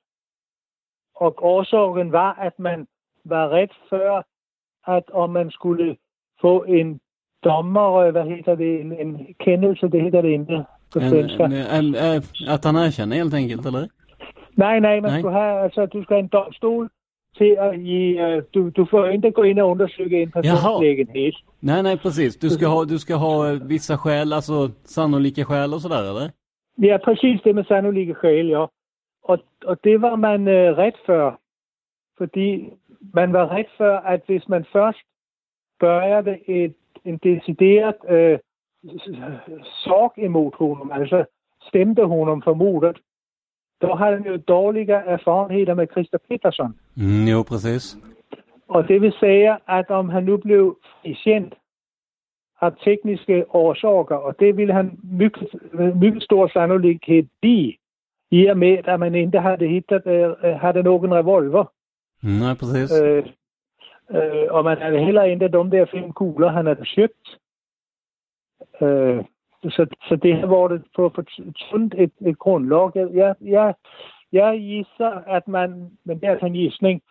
[1.14, 2.86] Og årsagen var, at man
[3.24, 4.22] var ret før,
[4.86, 5.96] at om man skulle
[6.40, 7.00] få en
[7.44, 11.44] dommer, hvad hedder det, en, en kendelse, det hedder det ikke på svenska.
[11.44, 13.88] En, en, en, att han erkänner helt enkelt, eller?
[14.56, 15.20] Nej, nej, man Nej.
[15.20, 16.88] skulle have, altså, du skal have en domstol
[17.36, 21.34] til at give, uh, du, du får inte gå in och undersöka en persons lägenhet.
[21.60, 22.36] Nej, nej, precis.
[22.36, 26.30] Du ska ha, du ska ha eh, vissa skäl, alltså sannolika skäl och sådär, eller?
[26.76, 28.68] Ja, precis det med sannolika skäl, ja.
[29.22, 31.40] Og, og det var man øh, ret for.
[32.18, 32.72] Fordi
[33.14, 35.04] man var ret for, at hvis man først
[35.80, 36.74] började et,
[37.08, 38.38] en decideret øh,
[39.84, 41.24] sorg imod honom, altså
[41.68, 42.96] stemte honom for mordet,
[43.82, 46.74] då hade han jo dårliga erfarenheder med Christer Peterson.
[46.96, 47.98] Mm, jo, precis.
[48.68, 51.54] Og det vil sige, at om han nu blev frikendt
[52.60, 55.48] af tekniske årsager, og det ville han mycket,
[55.94, 57.72] mycket stor sannolikhed blive,
[58.30, 61.64] i og med, at man ikke havde hittat, øh, havde nogen revolver.
[62.22, 62.92] Mm, nej, precis.
[64.10, 67.38] Øh, og man er heller ikke de der fem kugler, han har købt.
[68.80, 69.24] Øh,
[69.62, 71.24] så, så det her, hvor det på, for
[71.70, 72.90] sundt et, et grundlag.
[72.94, 73.74] Jeg, jeg, jeg,
[74.32, 77.02] jeg gisser, at man, men det er altså en gissning,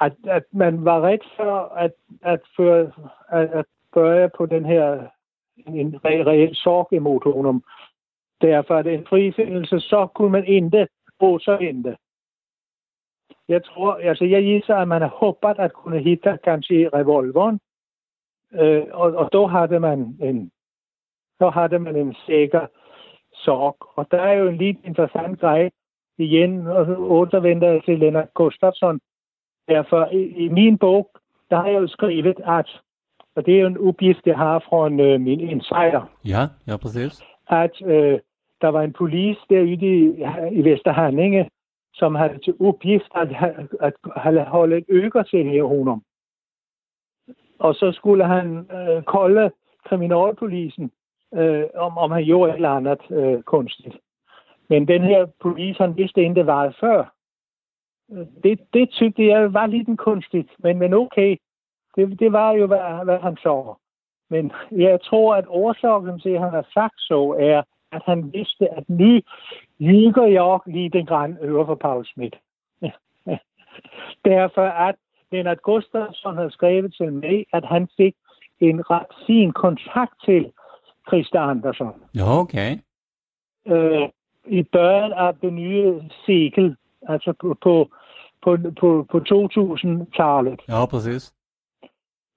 [0.00, 2.90] at, at man var ret for at, at, føre,
[3.28, 5.06] at, at börja på den her
[5.66, 7.62] en re, reel sorg i motoren.
[8.42, 10.70] Derfor er det en frifindelse, så kunne man ikke
[11.82, 11.96] det.
[13.50, 17.60] Jeg tror, altså jeg gissar at man har håbet at kunne hitta kanske revolveren,
[18.52, 20.50] øh, og, og då hade man en
[21.40, 22.66] så hade man en sikker
[23.32, 23.76] sorg.
[23.96, 25.70] Og der er jo en lidt interessant grej
[26.18, 29.00] igen, og så återvender jeg til Lennart Gustafsson.
[29.68, 31.10] Derfor i, i min bog,
[31.50, 32.80] der har jeg jo skrevet, at,
[33.36, 36.76] og det er jo en uppgift, jeg har fra en, øh, min insider, Ja, ja,
[36.76, 37.22] precis.
[37.48, 38.18] at øh,
[38.60, 40.24] der var en polis derude i,
[40.58, 41.50] i Vesterhandlinge,
[41.94, 43.28] som havde til opgift at,
[43.80, 46.02] at, at holde et øger til her honom.
[47.58, 49.50] Og så skulle han øh, kolde
[49.84, 50.90] kriminalpolisen,
[51.34, 53.96] øh, om, om han gjorde et eller andet øh, kunstigt.
[54.68, 57.14] Men den her polis, han vidste ikke, det var før.
[58.42, 61.36] Det, det tykte jeg var lidt en kunstigt, men, men okay.
[61.96, 63.74] Det, det var jo, hvad, hvad han så.
[64.30, 68.68] Men jeg tror, at årsagen til, at han har sagt så, er, at han vidste,
[68.68, 69.20] at nu
[69.80, 72.36] lidt grann over for Paul Schmidt.
[74.24, 74.94] Derfor at
[75.32, 78.14] Lennart Gustafsson har skrevet til mig, at han fik
[78.60, 80.52] en ret fin kontakt til
[81.08, 81.94] Christa Andersson.
[82.22, 82.78] Okej.
[83.66, 84.08] Øh,
[84.46, 86.76] I børn af det nye sekel,
[87.08, 87.90] altså på, på,
[88.42, 90.60] på, på, på 2000-tallet.
[90.68, 91.34] Ja, precis.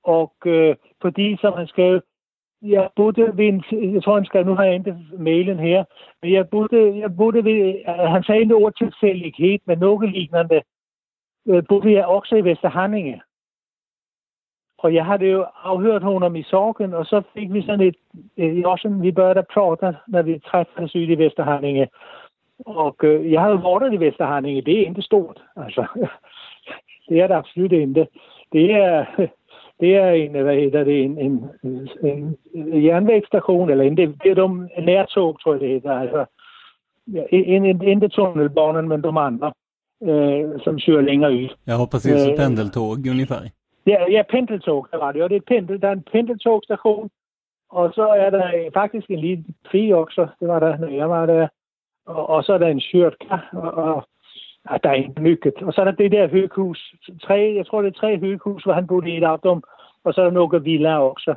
[0.04, 2.02] Og øh, fordi, som han skrev,
[2.64, 5.84] jeg burde ved en, jeg tror, han skrev, nu har jeg ikke mailen her,
[6.22, 10.62] men jeg burde, jeg burde ved, øh, han sagde ikke ord tilfældighed, men noget lignende,
[11.48, 13.22] øh, burde jeg også i Vesterhandinge.
[14.78, 17.96] Og jeg havde jo afhørt honom i sorgen, og så fik vi sådan et,
[18.38, 21.88] øh, også vi børjede prate, når vi træffes ude i Vesterhandinge.
[22.66, 25.86] Og øh, jeg havde vortet i Vesterhandinge, det er ikke stort, altså.
[27.10, 28.08] det er det absolut ikke.
[28.54, 29.06] Det er,
[29.80, 31.50] det er en, hvad hedder det, en, en,
[32.04, 36.26] en, en jernvægsstation, eller en, det er de nærtog, tror jeg det hedder, altså.
[37.14, 39.54] Ja, en, inte tunnelbanan, men de andra
[40.04, 41.50] øh, som kører længere ud.
[41.68, 42.28] Ja, precis.
[42.28, 43.50] Eh, Pendeltåg ungefär.
[43.88, 45.24] Ja, ja, pendeltog, der var det.
[45.24, 47.10] Og det er, et pendel, der er en pendeltogstation,
[47.70, 51.10] og så er der øh, faktisk en lille fri også, det var der, når jeg
[51.10, 51.48] var der.
[52.06, 54.08] Og, og så er der en skyrtka, og, og
[54.72, 55.54] ja, der er ikke mycket.
[55.62, 58.74] Og så er der det der høghus, tre, jeg tror det er tre høghus, hvor
[58.74, 59.64] han boede i et afdom,
[60.04, 61.36] og så er der nogle villaer også.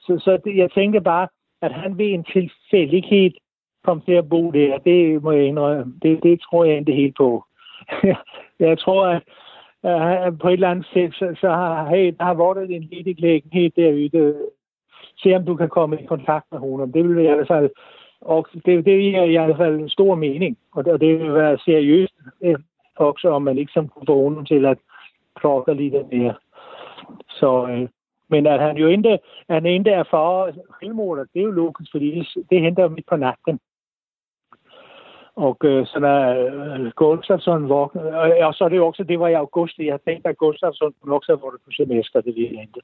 [0.00, 1.28] Så, så det, jeg tænker bare,
[1.62, 3.30] at han ved en tilfældighed
[3.84, 5.94] kom til at bo der, det må jeg indrømme.
[6.02, 7.44] Det, det tror jeg ikke helt på.
[8.68, 9.22] jeg tror, at
[9.88, 13.42] uh, på et eller andet sted, så, så har, hey, der har været en lille
[13.52, 14.34] helt derude.
[15.18, 16.92] Se om du kan komme i kontakt med hende.
[16.92, 17.70] Det vil i hvert fald,
[18.20, 20.58] og det, det er i hvert fald en stor mening.
[20.72, 22.58] Og det, og det vil være seriøst øh,
[22.96, 24.78] også, om man ikke som kunne til at
[25.36, 26.34] klokke lidt mere.
[27.28, 27.88] Så, øh,
[28.28, 29.18] men at han jo ikke,
[29.50, 30.50] han ikke er for
[30.80, 33.60] selvmord, det er jo logisk, fordi det, det henter midt på natten.
[35.36, 36.18] Och øh, så når
[36.84, 37.86] øh, Gustafsson var,
[38.26, 41.32] øh, og så er det også det var i augusti, jeg tænkte, at Gustafsson också
[41.32, 42.80] har varit på semester, det vill hente.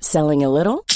[0.00, 0.95] Selling a little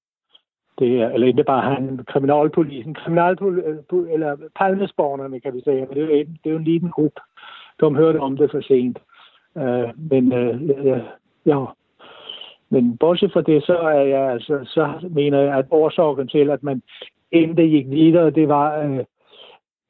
[0.81, 5.89] Det er, eller ikke bare han, kriminalpolisen, kriminalpol, øh, eller palmesborgerne, kan vi sige, men
[5.89, 7.21] det er, det er jo en liten gruppe.
[7.81, 8.99] De hørte om det for sent.
[9.55, 10.99] Uh, men uh, ja,
[11.45, 11.65] ja,
[12.69, 16.63] men bortset fra det, så er jeg altså, så mener jeg, at årsagen til, at
[16.63, 16.81] man
[17.31, 18.99] endte gik videre, det var, uh,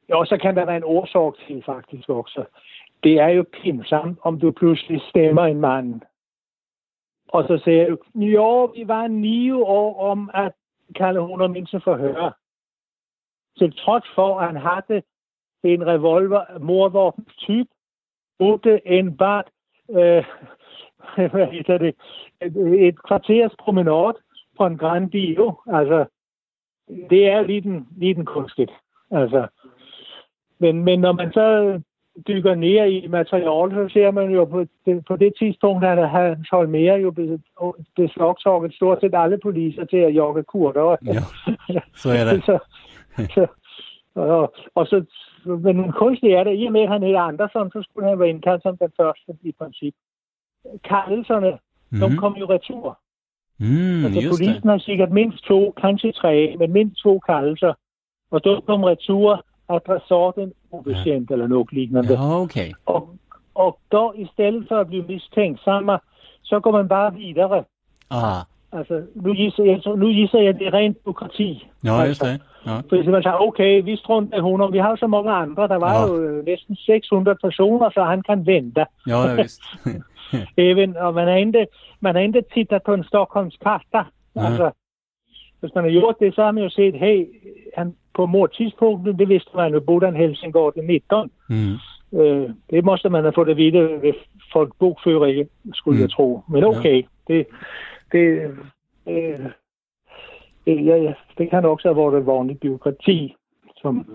[0.10, 2.43] og så kan der være en årsag til faktisk også.
[3.04, 6.01] Det er jo pinsamt, om du pludselig stemmer en mand,
[7.27, 10.51] og så siger du, jo, vi var ni år om at
[10.93, 12.34] kalde hun mindst for høre.
[13.58, 15.01] Til trods for, at han havde
[15.63, 17.67] en revolver, morvåben typ,
[18.39, 19.43] ute en bad,
[19.89, 20.25] øh,
[21.32, 21.95] hvad hedder det,
[22.41, 24.17] et, et kvarters promenade
[24.58, 25.62] på en Grand Bio.
[25.67, 26.06] Altså,
[27.10, 28.71] det er lige den, lige den kunstigt.
[29.12, 29.47] Altså,
[30.60, 31.82] men, men når man så
[32.28, 36.50] dykker ned i materialet, så ser man jo på det, på det tidspunkt, at Hans
[36.50, 37.12] Holmer jo
[37.95, 40.97] beslagtaget stort set alle poliser til at jogge kurder.
[41.69, 42.43] Ja, så er det.
[42.47, 42.60] så,
[43.34, 43.47] så,
[44.15, 45.06] og, og så,
[45.45, 48.30] men kunstigt er det, i og med at han hedder Andersson, så skulle han være
[48.30, 49.93] indkaldt som den første i princip.
[50.84, 52.10] Kaldelserne, mm-hmm.
[52.10, 53.00] de kom jo retur.
[53.60, 57.74] Mm, altså, polisen har sikkert mindst to, kanskje tre, men mindst to kaldelser.
[58.32, 61.34] Og de kom retur adressaten ubekänd ja.
[61.34, 62.13] eller något liknande.
[62.13, 62.73] Ja, okej.
[62.84, 63.15] Och,
[63.53, 65.99] och då istället för att bli misstänksamma
[66.41, 67.63] så går man bara vidare.
[68.07, 68.41] Ah,
[68.73, 71.63] Alltså, nu gissar jag, nu gissar jag det är rent byråkrati.
[71.81, 72.38] ja just alltså.
[72.38, 72.71] det.
[72.71, 72.84] Ja.
[72.89, 74.71] För man säger, okej, vi struntar i honom.
[74.71, 75.67] Vi har så många andra.
[75.67, 76.07] Det var Ja.
[76.07, 78.86] ju nästan 600 personer så han kan vända.
[79.05, 79.61] Ja, ja visst.
[80.55, 81.65] Även, och man har inte,
[81.99, 84.05] man har inte tittat på en Stockholmskarta.
[84.36, 84.72] Alltså,
[85.59, 87.30] hvis man har gjort det, så har man ju sett, hej,
[87.76, 91.30] han, på mordtidspunktet, det visste man ju, bodde han Helsingborg till 19.
[91.49, 91.78] Mm.
[92.20, 94.14] Øh, det måste man have fået at vide ved
[94.53, 96.01] folkbogføring, skulle Mm.
[96.01, 96.41] jeg tro.
[96.49, 97.45] Men okay, det,
[98.12, 98.26] det,
[99.09, 99.39] øh,
[100.66, 103.36] det, ja, ja, det kan också ha varit vanligt byråkrati.
[103.82, 104.05] Som,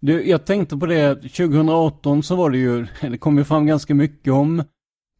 [0.00, 3.94] Du, jag tänkte på det, 2018 så var det ju, det kom ju fram ganska
[3.94, 4.62] mycket om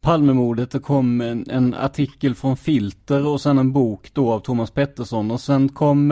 [0.01, 0.71] Palmemordet.
[0.71, 5.31] Det kom en, en artikel från Filter och sen en bok då av Thomas Pettersson
[5.31, 6.11] och sen kom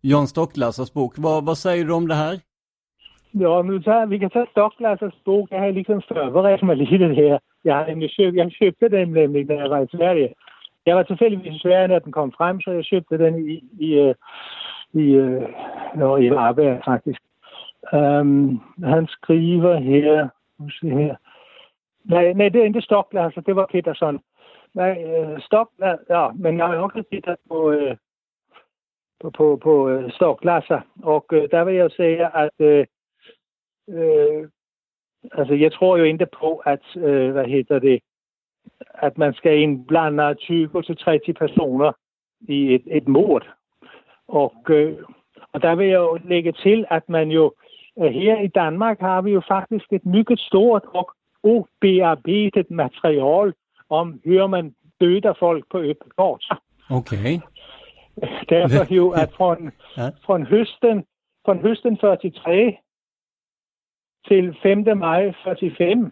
[0.00, 1.14] Jan Stocklassas bok.
[1.16, 2.40] Vad, vad säger du om det här?
[3.32, 5.48] ja, nu tager, vi kan tage Stocklasers bok.
[5.52, 9.54] Jag har liksom förberett mig lite det Jag, har nemlig købt, jeg den nämligen när
[9.54, 10.34] jag var i Sverige.
[10.84, 13.94] Jeg var tilfældigvis i Sverige, når den kom frem, så jeg købte den i, i,
[13.98, 14.14] øh,
[14.92, 15.42] i, øh,
[15.94, 17.20] nå, i Varberg, faktisk.
[17.92, 20.28] Um, ehm, han skriver her,
[20.58, 21.16] nu se her.
[22.04, 24.20] Nej, nej, det er ikke Stockler, altså det var Peterson.
[24.74, 27.96] Nej, øh, Stockler, ja, men jeg har også set på, øh,
[29.20, 32.86] på, på, på øh, Stoklasser, og øh, der vil jeg sige, at øh,
[33.88, 34.48] øh,
[35.32, 38.00] altså, jeg tror jo ikke på, at, øh, hvad hedder det,
[38.94, 41.92] at man skal indblande 20-30 personer
[42.40, 43.48] i et, et mord.
[44.28, 44.96] Og, øh,
[45.52, 47.54] og der vil jeg jo lægge til, at man jo
[47.98, 51.10] øh, her i Danmark har vi jo faktisk et meget stort og
[51.42, 53.52] ubearbejdet material
[53.90, 56.12] om, hører man døde folk på øppet.
[56.90, 57.38] Okay.
[58.48, 59.56] Derfor jo, at fra,
[59.96, 60.08] Ja.
[60.24, 61.04] fra høsten,
[61.44, 62.76] fra høsten 43
[64.28, 64.98] til 5.
[64.98, 66.10] maj 45,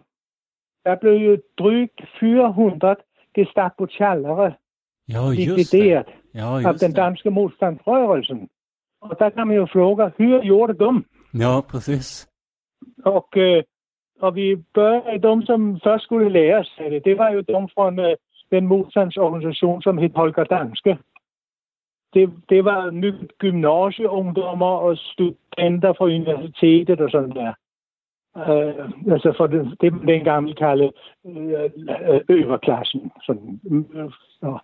[0.85, 2.95] der blev jo drygt 400
[3.35, 4.53] gestapo-tjallere
[5.35, 8.49] likvideret Ja, af den danske modstandsrørelsen.
[9.01, 11.05] Og der kan man jo fråga, hur gjorde de?
[11.39, 12.29] Ja, precis.
[13.05, 13.63] Og, øh,
[14.21, 17.69] og vi bør, de, som først skulle lære os af det, det var jo de
[17.73, 18.15] fra øh,
[18.51, 20.97] den modstandsorganisation, som hed Holger Danske.
[22.13, 22.89] Det, det var
[23.37, 27.53] gymnasieungdommer og studenter fra universitetet og sådan der.
[28.37, 30.91] Øh, altså for det, det man dengang vi kaldte
[31.25, 33.11] øh, øverklassen.
[33.25, 33.59] Sådan.
[33.71, 34.57] Øh, og, så.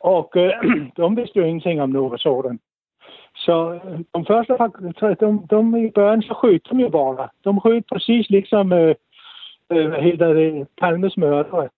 [0.00, 0.52] Og øh,
[0.96, 2.60] de vidste jo ingenting om noget sådan.
[3.36, 7.28] Så øh, de første par, de, de i børn, så skød de jo bare.
[7.44, 8.94] De skød præcis ligesom, øh,
[9.72, 11.68] øh, hvad hedder det, Palmes mørdere.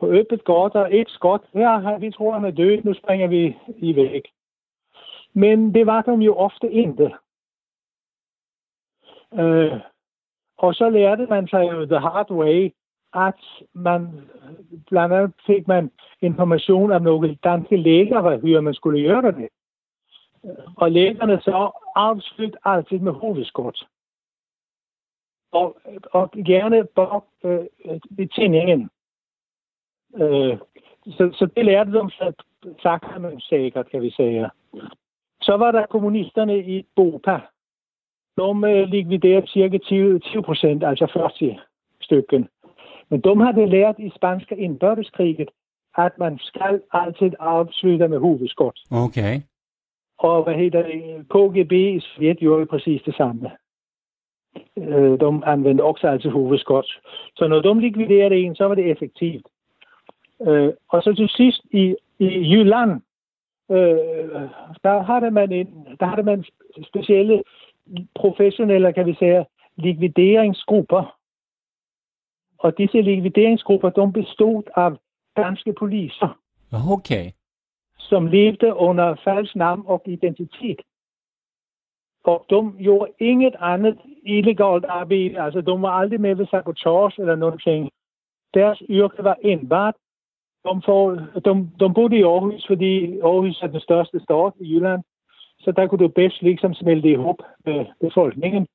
[0.00, 1.42] På øppet gata, der et skot.
[1.54, 2.84] Ja, vi tror, han er død.
[2.84, 4.22] Nu springer vi i væk.
[5.36, 7.14] Men det var de jo ofte ikke.
[9.34, 9.80] Øh,
[10.56, 12.70] og så lærte man sig jo the hard way,
[13.14, 13.40] at
[13.72, 14.28] man,
[14.90, 19.48] blandt andet fik man information om nogle danske læger, hvad man skulle gøre det.
[20.76, 23.88] Og lægerne så afslut altid med hovedskort.
[25.52, 25.76] Og,
[26.12, 27.66] og gerne bag øh,
[28.18, 28.90] i tændingen.
[30.14, 30.58] Øh,
[31.06, 32.32] så, så det lærte de så
[32.82, 34.50] sagt man sikkert, kan vi sige.
[35.46, 37.40] Så var der kommunisterne i Bopa.
[38.38, 41.56] De øh, likviderede cirka 20 procent, altså 40
[42.00, 42.48] stykken.
[43.10, 45.50] Men de havde lært i spanske indbørdeskriget,
[45.98, 48.78] at man skal altid afslutte med hovedskort.
[48.90, 49.40] Okay.
[50.18, 51.28] Og hvad hedder det?
[51.28, 53.50] KGB i Sovjet gjorde præcis det samme.
[54.76, 57.00] Øh, De anvendte også altid hovedskort.
[57.36, 59.46] Så når de likviderede en, så var det effektivt.
[60.46, 63.00] Øh, Og så til sidst i, i Jylland,
[63.70, 63.96] øh,
[64.84, 66.44] der havde man, en, der havde man
[66.86, 67.42] specielle
[68.14, 69.46] professionelle, kan vi sige,
[69.76, 71.16] likvideringsgrupper.
[72.58, 74.90] Og disse likvideringsgrupper, de bestod af
[75.36, 76.38] danske poliser
[76.72, 77.32] Okay.
[77.98, 80.80] som levede under falsk navn og identitet.
[82.24, 85.42] Og de gjorde inget andet illegalt arbejde.
[85.42, 87.90] Altså, de var aldrig med ved sabotage eller noget.
[88.54, 89.94] Deres yrke var enbart.
[90.74, 91.10] De, får,
[91.44, 95.02] de, de boede i Aarhus, fordi Aarhus er den største stad i Jylland.
[95.58, 98.66] Så der kunne du bedst ligesom smelte ihop med befolkningen.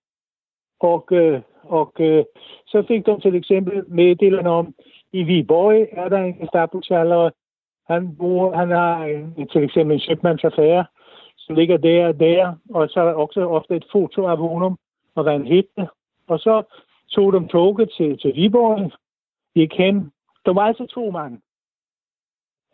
[0.80, 2.24] Og, øh, og øh,
[2.68, 4.76] så fik de til eksempel meddelende om,
[5.12, 6.82] i Viborg er der en gestapo
[7.88, 10.86] han, bor, han har en, til eksempel en købmandsaffære,
[11.38, 14.78] som ligger der og der, og så er der også ofte et foto af honom,
[15.16, 15.88] og hvad han hed.
[16.28, 16.64] Og så
[17.12, 18.92] tog de toget til, til Viborg,
[19.56, 20.12] gik hen.
[20.46, 21.38] Der var altså to mand.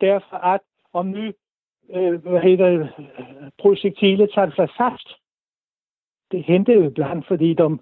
[0.00, 0.60] Derfor at
[0.92, 1.32] om nu,
[1.94, 2.92] øh, hvad hedder det,
[3.58, 5.08] projektilet tager sig fast.
[6.30, 7.78] Det hentede jo blandt, fordi de,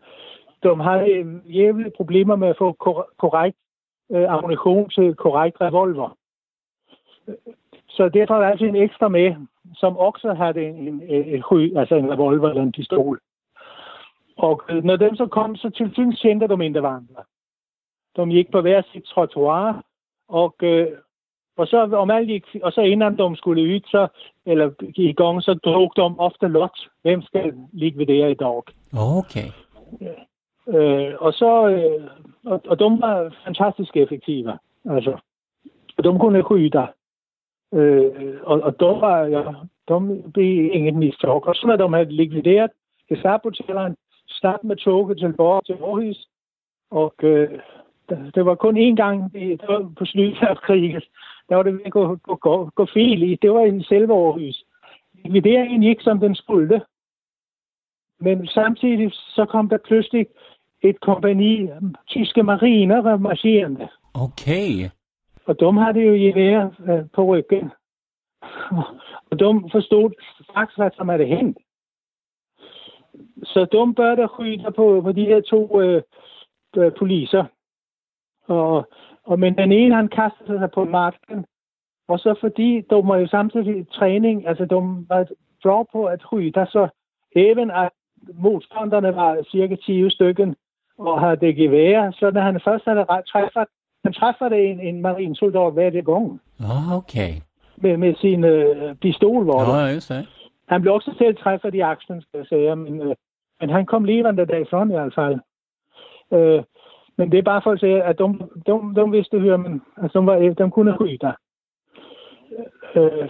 [0.62, 3.59] de har øh, jævne jævlige problemer med at få kor- korrekt
[4.11, 6.17] øh, ammunition til korrekt revolver.
[7.89, 9.35] Så derfor er der altid en ekstra med,
[9.75, 13.21] som også har en, en, en, en, altså en revolver eller en pistol.
[14.37, 17.25] Og øh, når dem så kom, så til synes kendte de ikke.
[18.17, 19.85] De gik på hver sit trottoir,
[20.29, 20.89] og, øh,
[21.57, 24.09] og så om alt gik, og så inden de skulle ud, så,
[24.46, 26.78] eller i gang, så drog de ofte lot.
[27.02, 28.62] Hvem skal likvidere i dag?
[28.92, 29.48] Okay.
[30.68, 32.09] Øh, og så, øh,
[32.44, 34.59] og, og de var fantastisk effektive.
[34.90, 35.18] Altså,
[35.98, 36.86] og de kunne skyde.
[37.74, 39.42] Øh, og, og de var, ja,
[39.88, 41.46] de blev ingen mistok.
[41.46, 42.70] Og så når de havde likvideret
[43.09, 43.96] Gestapo-tælleren,
[44.28, 46.28] start med toget tilbage til Aarhus.
[46.90, 47.48] Og øh,
[48.34, 51.02] det, var kun én gang det var på slutten af krigen.
[51.49, 53.34] Der var det ved at gå, gå, gå, gå fejl i.
[53.42, 54.64] Det var i selve Aarhus.
[55.14, 56.80] Likvideringen gik, som den skulle.
[58.20, 60.26] Men samtidig så kom der pludselig
[60.82, 61.68] et kompani
[62.07, 63.88] tyske mariner marcherende.
[64.14, 64.90] Okay.
[65.47, 67.70] Och de hade ju gevär øh, på ryggen.
[69.30, 70.12] Och de förstod
[70.44, 71.59] strax vad som hade hänt.
[73.44, 76.03] Så de började skjuta på, på de her to øh,
[76.76, 77.44] øh, poliser.
[78.49, 78.86] Og,
[79.27, 81.45] og, men den ene, han kastede sig på marken.
[82.09, 84.74] Og så fordi de var jo samtidig træning, altså de
[85.09, 85.27] var
[85.62, 86.89] bra på at skjuta, så
[87.37, 87.89] även at
[88.35, 90.57] modståndarna var cirka 10 stycken
[90.99, 93.66] og havde gevær, så når han først havde træffet,
[94.05, 96.41] han træffede en, en marinsoldat hver gang.
[96.61, 97.33] Ah, okay.
[97.77, 99.89] Med, med sin øh, pistol, var det.
[99.89, 100.29] Ja, just det.
[100.68, 103.14] Han blev også selv træffet i aksen, skal jeg sige, men, øh,
[103.61, 105.39] men han kom levende derfra i hvert fald.
[106.33, 106.62] Øh,
[107.19, 108.25] men det er bare for at sige, at de,
[108.67, 111.33] de, de vidste hur man, altså de, var, de kunne skjuta.
[112.97, 113.29] Øh,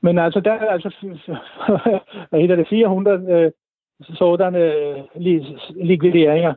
[0.00, 0.90] men altså, der er altså,
[2.30, 3.52] hvad hedder det, 400 øh,
[4.00, 4.96] sådanne øh,
[5.76, 6.54] likvideringer.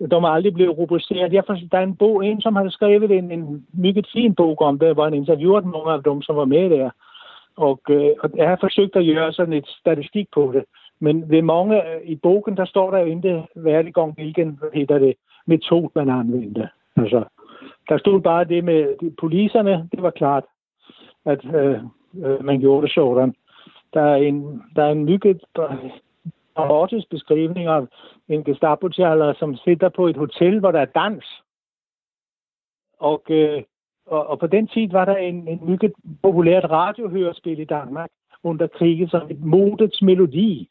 [0.00, 1.32] De har aldrig blevet rubriceret.
[1.32, 4.60] Jeg for, der er en bog, en som har skrevet en, en mycket fin bog
[4.60, 6.90] om det, hvor han interviewet nogle af dem, som var med der.
[7.56, 10.64] Og, øh, og jeg har forsøgt at gøre sådan et statistik på det.
[11.00, 14.98] Men ved mange øh, i bogen, der står der jo ikke hver gang, hvilken hedder
[14.98, 15.14] det,
[15.46, 16.68] metode man anvendte.
[16.96, 17.24] Altså,
[17.88, 20.44] der stod bare det med de, poliserne, det var klart,
[21.24, 21.80] at øh,
[22.24, 23.34] øh, man gjorde det sådan.
[23.94, 25.40] Der er en, der er en mycket
[26.56, 27.86] dramatisk beskrivning af
[28.28, 28.90] en gestapo
[29.38, 31.24] som sitter på et hotel, hvor der er dans.
[32.98, 33.62] Og, øh,
[34.06, 35.92] og, og på den tid var der en, en mycket
[36.22, 38.10] populært radiohørespil i Danmark
[38.42, 40.70] under krigen som et modets melodi.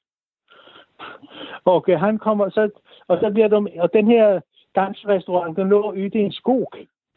[1.65, 2.69] Og øh, han kommer så,
[3.07, 4.41] og så bliver de, og den her
[4.75, 6.71] dansrestaurant, den lå ude i en skog,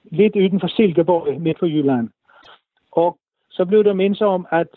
[0.04, 2.08] lidt uden for Silkeborg, midt på Jylland.
[2.92, 3.18] Og
[3.50, 4.68] så blev der mindst om, at,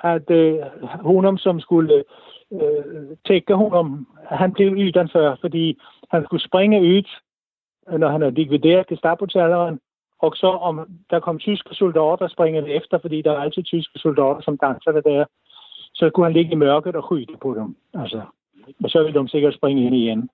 [0.00, 0.58] at øh,
[1.00, 2.04] hun, som skulle
[2.52, 5.78] øh, tække honom, han blev udenfor, fordi
[6.10, 7.08] han skulle springe ud,
[7.98, 9.26] når han havde likvideret gestapo
[10.18, 14.40] og så om der kom tyske soldater springende efter, fordi der er altid tyske soldater,
[14.40, 15.24] som danser det der,
[15.94, 17.76] så kunne han ligge i mørket og skyde på dem.
[17.94, 18.20] Altså,
[18.84, 20.30] og så ville de sikkert springe ind igen.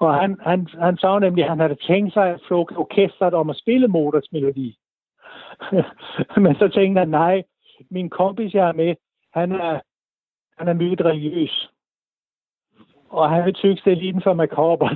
[0.00, 3.50] Og han, han, han sagde nemlig, at han havde tænkt sig at få orkestret om
[3.50, 4.78] at spille Mozarts melodi.
[6.44, 7.42] Men så tænkte han, nej,
[7.90, 8.94] min kompis, jeg er med,
[9.34, 9.80] han er,
[10.58, 11.70] han er meget religiøs.
[13.10, 14.88] Og han vil tykke det lige for makaber.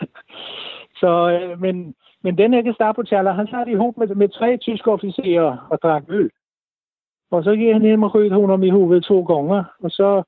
[1.00, 5.66] så, øh, men, men den her gestapo han sad ihop med, med tre tyske officerer
[5.70, 6.30] og drak øl.
[7.30, 9.64] Og så gik han hjem og skød honom i hovedet to gange.
[9.78, 10.22] Og så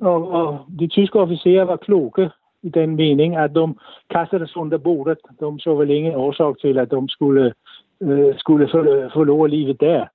[0.00, 2.30] og, og de tyske officerer var kloge
[2.62, 3.74] i den mening, at de
[4.10, 5.18] kastede sig under bordet.
[5.40, 7.54] De så vel ingen årsag til, at de skulle,
[8.00, 8.68] øh, skulle
[9.12, 10.06] forlore livet der.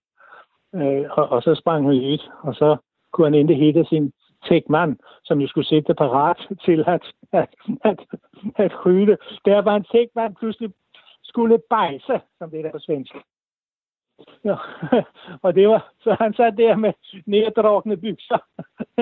[0.76, 2.78] Øh, og, og så sprang han ud, og så
[3.12, 4.12] kunne han ikke hitte sin
[4.48, 7.50] tækmand, som jo skulle sætte parat til at, at,
[7.84, 8.00] at,
[8.56, 9.18] at skyde.
[9.46, 10.70] Der var en tækmand pludselig
[11.24, 13.16] skulle bejse, som det der på svensk.
[14.44, 14.56] Ja.
[15.44, 16.94] og det var, så han sad der med
[17.26, 18.38] neddragne bykser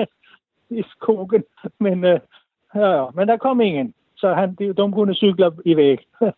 [0.80, 1.44] i skogen.
[1.78, 2.20] Men, øh,
[2.74, 3.10] ja.
[3.14, 5.98] Men der kom ingen, så han, de, de kunne cykle i væk.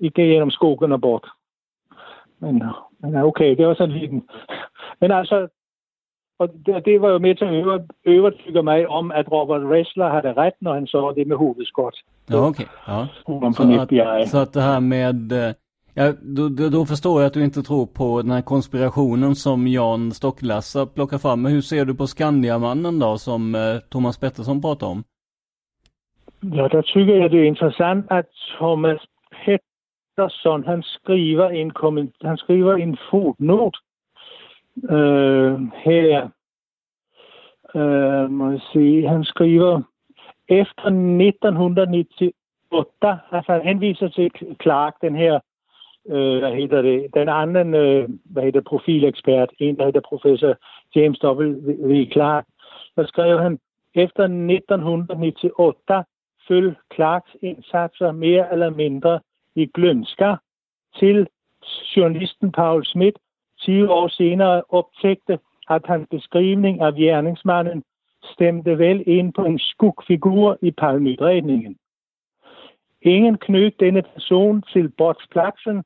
[0.00, 1.26] Ikke gennem skogen og bort.
[2.38, 2.62] Men,
[3.00, 4.12] men okay, det var sådan lidt.
[5.00, 5.48] Men altså,
[6.38, 10.32] og det, det var jo med til at overtykke mig om, at Robert Ressler havde
[10.32, 11.96] ret, når han så det med hovedskott.
[12.30, 12.48] Ja, okej.
[12.48, 12.66] Okay.
[12.86, 13.06] Ja.
[13.26, 15.54] Så, att, så att det här med eh,
[15.94, 20.12] Ja, då, då, förstår jag att du inte tror på den här konspirationen som Jan
[20.12, 21.42] Stocklassa plockar fram.
[21.42, 25.04] Men hur ser du på Skandiamannen då, som eh, Thomas Pettersson pratar om?
[26.42, 28.26] Ja, der tycker jag det är intressant att
[28.58, 29.00] Thomas
[29.44, 31.72] Pettersson, han skriver en,
[32.20, 33.76] han skriver en fotnot
[34.76, 36.28] uh, øh, her.
[37.74, 39.82] Uh, må jeg se, han skriver
[40.48, 42.32] efter 1998,
[43.32, 44.30] altså han henviser til
[44.62, 45.40] Clark, den her,
[46.08, 50.54] øh, hvad hedder det, den anden, øh, hvad hedder profilekspert, en, der hedder professor
[50.96, 52.04] James W.
[52.12, 52.46] Clark,
[52.96, 53.58] der skrev han,
[53.94, 56.06] efter 1998
[56.50, 59.20] følge Clarks indsatser mere eller mindre
[59.54, 60.36] i glønsker,
[60.98, 61.28] til
[61.96, 63.18] journalisten Paul Schmidt
[63.60, 65.38] 10 år senere optægte,
[65.70, 67.82] at hans beskrivning af gerningsmanden
[68.32, 71.76] stemte vel ind på en skugfigur i palmudredningen.
[73.02, 75.82] Ingen knød denne person til Botsplatsen,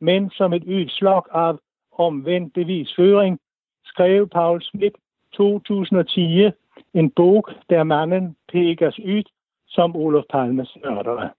[0.00, 1.54] men som et udslag af
[1.92, 3.38] omvendt bevisføring
[3.84, 4.94] skrev Paul Schmidt
[5.32, 6.50] 2010
[6.94, 9.22] en bog, der manden peges ud
[9.70, 11.30] som Olof Palmes mördare.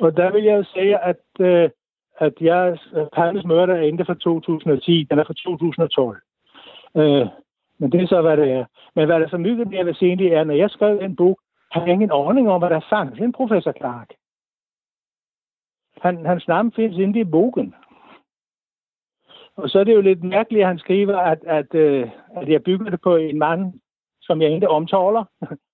[0.00, 1.70] Og der vil jeg sige, at, øh,
[2.18, 2.78] at jeg,
[3.12, 6.20] Palmes mørder er ikke fra 2010, den er fra 2012.
[6.96, 7.26] Øh,
[7.78, 8.64] men det er så, hvad det er.
[8.94, 11.38] Men hvad der så mygget mere væsentligt er, når jeg skrev en bog,
[11.72, 14.10] har jeg ingen ordning om, hvad der fandt en professor Clark.
[16.02, 17.74] Han, hans navn findes inde i bogen.
[19.56, 22.62] Og så er det jo lidt mærkeligt, at han skriver, at, at, øh, at jeg
[22.62, 23.80] bygger det på en mand,
[24.20, 25.24] som jeg ikke omtaler,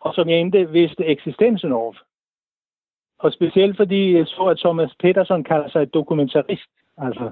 [0.00, 1.94] og som jeg ikke vidste eksistensen af.
[3.18, 6.70] Og specielt fordi jeg så, at Thomas Peterson kalder sig dokumentarist.
[6.98, 7.30] Altså,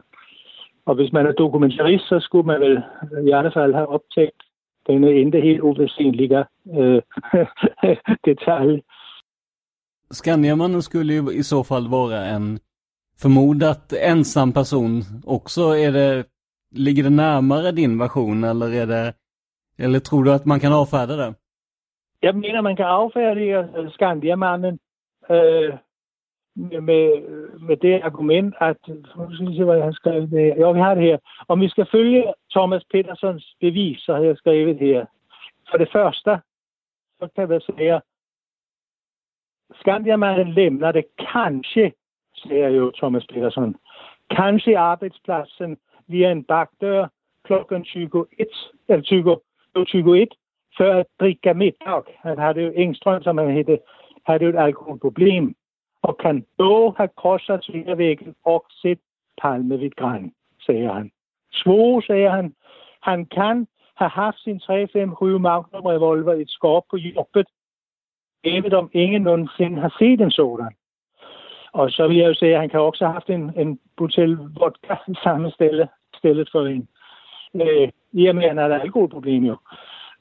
[0.86, 2.82] og hvis man er dokumentarist, så skulle man vel
[3.26, 4.40] i hvert fald have optaget
[4.86, 6.44] denne inte helt oväsentliga
[6.78, 7.02] øh,
[8.28, 8.82] detalj.
[10.10, 12.58] Skandiamannen skulle ju i så fall vara en
[13.18, 15.76] förmodat ensam person också.
[15.76, 16.24] Är det,
[16.70, 19.14] ligger det närmare din version eller är det,
[19.78, 21.34] eller tror du att man kan avfärda det?
[22.26, 24.78] Jeg mener, man kan avfärda Skandiamannen
[25.30, 27.06] øh, øh med,
[27.60, 30.60] med det argument, at, nu skal se, hvad jeg har skrevet det her.
[30.60, 31.18] Jo, vi har det her.
[31.48, 35.06] Om vi skal følge Thomas Petersons bevis, så har jeg skrevet her.
[35.70, 36.40] For det første,
[37.20, 38.00] så kan jeg sige,
[39.80, 41.02] Skandiamannen lämnade
[41.32, 41.92] kanske,
[42.36, 43.76] säger ju Thomas Peterson,
[44.30, 47.06] kanske arbejdspladsen via en bakdør
[47.44, 48.26] klokken 21,
[48.88, 49.40] eller 20,
[49.76, 50.28] 21
[50.76, 52.02] för att dricka middag.
[52.22, 53.78] Han hade ju Engström, som han hette,
[54.22, 55.54] hade ju ett alkoholproblem
[56.00, 58.98] och kan då ha krossat svingervæggen och sett
[59.42, 60.30] Palme vid græn,
[60.66, 61.10] säger han.
[61.52, 62.54] Svore, säger han,
[63.00, 67.46] han kan ha haft sin 357 Magnum revolver i et skåp på jobbet,
[68.44, 70.72] även om ingen nogensinde har set en sådan.
[71.72, 74.38] Og så vil jeg jo sige, at han kan også have haft en, en butel
[74.60, 76.88] vodka samme stille, stillet for en.
[77.54, 79.56] Øh, I og med, at han har et alkoholproblem jo.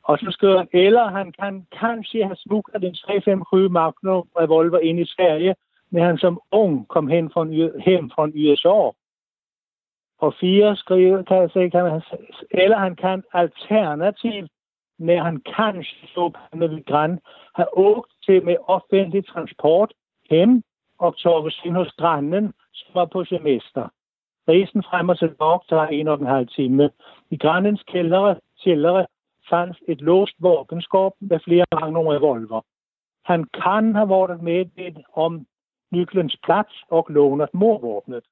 [0.05, 4.99] Og så skriver han, eller han kan kanskje have smuglet den 357 Magnum revolver ind
[4.99, 5.55] i Sverige,
[5.89, 7.45] men han som ung kom hen fra,
[7.85, 8.91] hjem fra USA.
[10.19, 12.01] Og fire skriver, kan jeg sige, kan han,
[12.51, 14.51] eller han kan alternativt,
[14.99, 17.19] når han kanskje så med ved græn,
[17.55, 19.93] have åkt til med offentlig transport
[20.29, 20.63] hjem
[20.99, 23.89] og tog ind hos grannen, som var på semester.
[24.47, 26.89] Resen frem og tilbage tager en og en halv time.
[27.29, 29.05] I grannens kældre, kældre
[29.49, 32.61] fandt et låst våbenskab med flere mange revolver.
[33.25, 35.47] Han kan have været med om
[35.91, 38.23] nyklens plads og lånet morvåbnet.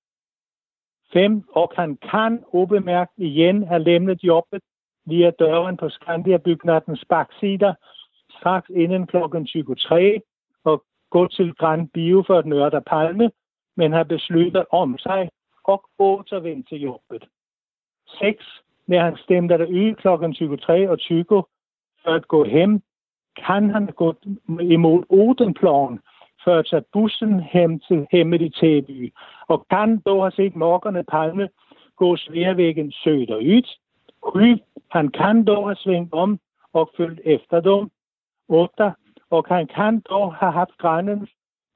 [1.14, 1.44] 5.
[1.52, 4.62] Og han kan ubemærkt igen have lemnet jobbet
[5.06, 7.74] via døren på Skandia-bygnadens baksida
[8.30, 10.22] straks inden klockan 23
[10.64, 13.32] og gå til Grand Bio for at nørde Palme,
[13.76, 15.30] men har besluttet om sig
[15.64, 17.24] og återvendt til jobbet.
[18.08, 18.46] 6
[18.86, 21.44] när han stämde der ud klokken 23 og 20
[22.28, 22.82] gå hem
[23.36, 24.14] kan han gå
[24.62, 26.00] emot Odenplan
[26.44, 29.12] för att ta bussen hem till hemmet i Täby
[29.48, 31.48] och kan dog have set Morgerne Palme
[31.96, 33.68] gå Sveavägen söderut.
[34.22, 34.58] 7.
[34.88, 36.38] Han kan då ha svängt om
[36.72, 37.90] och följt efter dem.
[38.48, 38.96] Åtta,
[39.30, 41.30] och han kan då ha haft grannens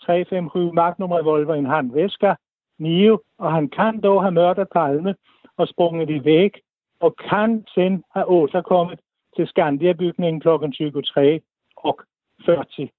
[0.05, 2.37] 357 Magnum revolver i en handväska.
[2.77, 5.15] Nio, och han kan då ha mördat Palme
[5.55, 6.61] och sprungit iväg
[6.99, 8.99] og kan sen have återkommet
[9.35, 10.47] til Skandia-bygningen kl.
[10.47, 11.41] 23
[11.77, 11.99] og
[12.45, 12.89] 40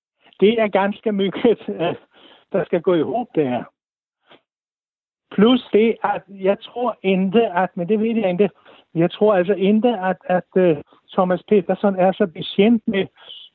[0.41, 1.59] det er ganske mycket,
[2.53, 3.65] der skal gå ihop der.
[5.31, 8.51] Plus det, at jeg tror ikke, at, men det ved jeg ikke,
[8.95, 10.77] jeg tror altså ikke, at, at uh,
[11.13, 13.07] Thomas Peterson er så bekendt med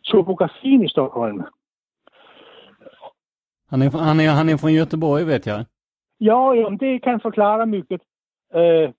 [0.06, 1.44] topografin i Stockholm.
[3.70, 5.66] Han är, han är, han är från Göteborg vet jag.
[6.18, 8.02] Ja, ja det kan förklara mycket.
[8.56, 8.90] Uh,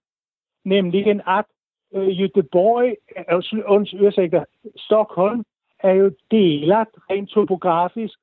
[0.65, 1.47] nämligen att
[1.95, 2.97] uh, Göteborg,
[3.31, 4.45] uh, ursäkta,
[4.77, 5.45] Stockholm
[5.79, 8.19] er jo delat rent topografisk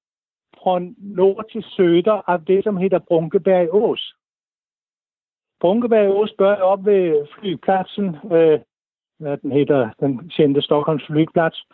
[0.63, 4.15] fra nord til søder af det, som hedder Brunkeberg Ås.
[5.59, 8.59] Brunkeberg Ås bør op ved flypladsen, øh,
[9.17, 11.65] hvad den hedder, den kendte Stockholms flyplads,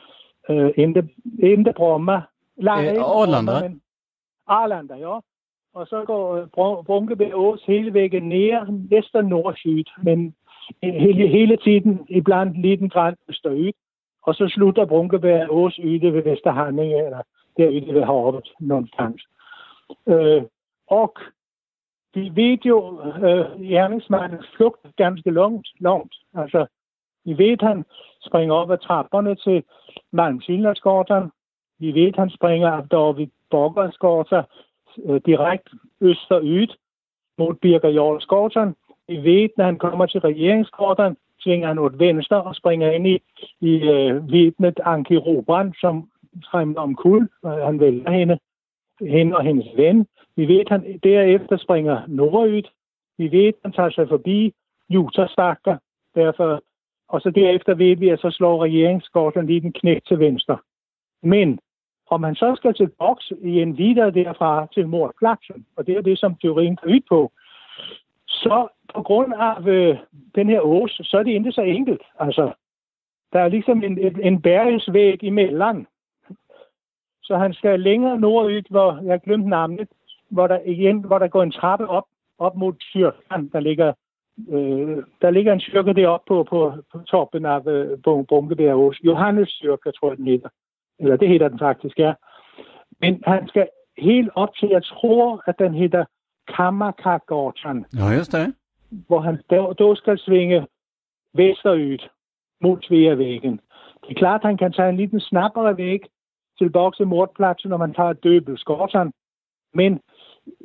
[0.50, 1.10] øh, Inde,
[1.40, 2.22] Inde Bromma.
[2.58, 3.72] Nej, øh, Arlanda.
[4.48, 5.20] Arlanda, ja.
[5.74, 6.48] Og så går øh,
[6.86, 10.36] Brunkeberg Ås hele væggen ned, næsten nord-syd, men
[10.84, 13.46] hele, hele tiden iblandt lidt græn øst
[14.28, 17.22] og så slutter Brunkeberg Ås yde ved Vesterhamning, eller
[17.58, 19.22] der yde ved Havet, någonstans.
[20.08, 20.44] Øh,
[20.88, 21.18] og
[22.14, 26.16] vi ved jo øh, gerningsmandens flugt ganske langt, langt.
[26.34, 26.66] Altså,
[27.26, 27.86] vi ved, han
[28.22, 29.64] springer op ad trapperne til
[30.12, 31.32] Malmskildersgården.
[31.80, 34.44] Vi ved, han springer op der ved Borgersgården
[35.06, 36.68] øh, direkte øst og yd
[37.38, 38.76] mod Birger Jarlsgården.
[39.08, 43.20] Vi ved, når han kommer til regeringsgården, svinger han ud venstre og springer ind i,
[43.62, 46.10] i øh, vidnet Anki Robrand, som
[46.46, 47.30] træmmer om kul.
[47.46, 48.40] Øh, han vælger hende,
[49.02, 50.08] hende og hendes ven.
[50.36, 52.70] Vi ved, at han derefter springer nordøjt.
[53.18, 54.54] Vi ved, at han tager sig forbi
[54.90, 55.78] Jutastakker.
[56.16, 56.64] Derfor,
[57.10, 60.58] og så derefter ved vi, at så slår regeringskorten lige den knæk til venstre.
[61.24, 61.60] Men
[62.10, 66.02] Om man så skal til boks i en videre derfra til mordpladsen, og det er
[66.02, 67.32] det, som teorien går ud på,
[68.38, 69.98] så på grund af øh,
[70.36, 72.02] den her ås, så er det ikke så enkelt.
[72.20, 72.54] Altså,
[73.34, 75.86] der er ligesom en, en, en bæringsvæg imellem.
[77.24, 79.88] Så han skal længere nordud, hvor jeg glemte navnet,
[80.30, 82.06] hvor der igen, hvor der går en trappe op,
[82.38, 83.94] op mod styrken, der ligger
[84.50, 89.92] øh, der ligger en styrke deroppe på, på, på toppen af øh, Bunkebjerg Johannes styrke,
[89.92, 90.50] tror jeg, den hedder.
[91.00, 92.14] Eller det hedder den faktisk, ja.
[93.02, 93.68] Men han skal
[93.98, 96.06] helt op til, jeg tror, at den hedder
[96.56, 97.86] Kammerkagården.
[97.98, 98.56] Ja, just det.
[99.08, 99.42] Hvor han
[99.80, 100.68] då skal svinge
[101.34, 102.10] vesterud
[102.62, 103.60] mod Sveavæggen.
[104.02, 106.02] Det er klart, han kan tage en liten snappere væg
[106.58, 109.14] til mordpladsen, når man tager døbelskårten.
[109.74, 110.00] Men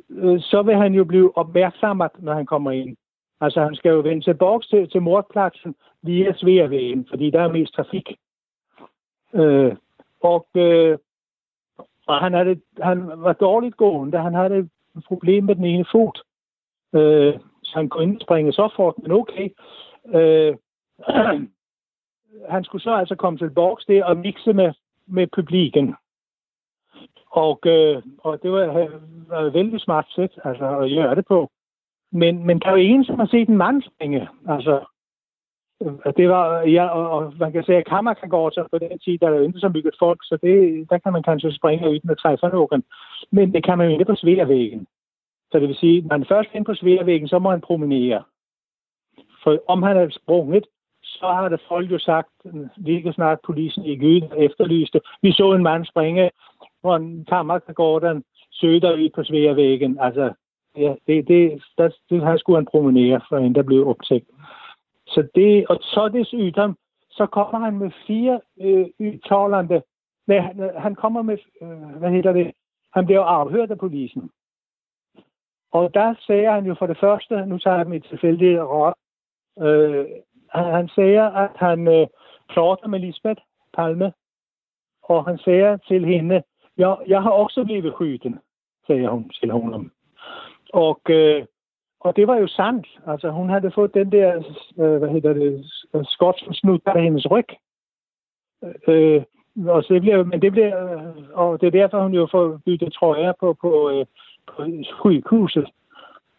[0.09, 2.97] øh, så vil han jo blive opmærksom, når han kommer ind.
[3.41, 7.73] Altså, han skal jo vende tilbage til, til mordpladsen via Sveavægen, fordi der er mest
[7.73, 8.15] trafik.
[9.33, 9.75] Øh,
[10.21, 10.97] og, øh,
[12.07, 16.21] og han, havde, han var dårligt gående, han havde et problem med den ene fod.
[16.95, 19.49] Øh, så han kunne ikke springe så fort, men okay.
[20.15, 20.55] Øh,
[22.53, 24.73] han skulle så altså komme til boks der og mixe med,
[25.07, 25.95] med publiken.
[27.31, 28.65] Og, øh, og det var,
[29.27, 31.49] var vældig smart sæt altså, at gøre det på.
[32.11, 34.27] Men, men der er jo ingen, som har set en mand springe.
[34.47, 34.85] Altså,
[35.83, 38.13] Øh, det var, ja, og, og man kan sige, at kammer
[38.71, 41.23] på den tid, der er jo ikke så bygget folk, så det, der kan man
[41.23, 42.83] kanskje springe ud med træffe.
[43.31, 44.87] Men det kan man jo ikke på sværvæggen.
[45.51, 48.23] Så det vil sige, når man først ind på sværvæggen, så må han promenere.
[49.43, 50.65] For om han er sprunget,
[51.03, 52.29] så har det folk jo sagt,
[52.77, 55.01] lige snart polisen i Gyden efterlyste.
[55.21, 56.31] Vi så en mand springe
[56.81, 59.97] fra en kammergården søder ud på sværvæggen.
[59.99, 60.33] Altså,
[60.77, 64.23] ja, det, det, der, det her skulle han promenere, for en der blev optaget.
[65.07, 66.75] Så det, og så desuden,
[67.09, 69.81] så kommer han med fire øh, udtalende.
[70.27, 72.51] Nej, han, han kommer med, øh, hvad hedder det,
[72.93, 74.29] han bliver afhørt af polisen.
[75.71, 78.93] Og der sagde han jo for det første, nu tager jeg mit tilfældige råd,
[79.59, 80.05] øh,
[80.49, 82.07] han, han siger, at han øh,
[82.49, 83.41] plotter med Lisbeth
[83.73, 84.13] Palme,
[85.03, 86.43] og han siger til hende,
[86.77, 88.39] jeg, jeg har også blevet skyden,
[88.87, 89.91] sagde hun til honom.
[90.73, 91.45] Og, øh,
[92.03, 92.87] og det var jo sandt.
[93.07, 94.35] Altså, hun havde fået den der,
[94.79, 95.65] øh, hvad hedder det,
[96.03, 97.47] skotsk snud på hendes ryg.
[98.87, 99.23] Øh,
[99.67, 102.59] og så det bliver, men det bliver, øh, og det er derfor, hun jo får
[102.65, 104.05] byttet trøjer på, på, øh,
[104.47, 105.67] på sygehuset.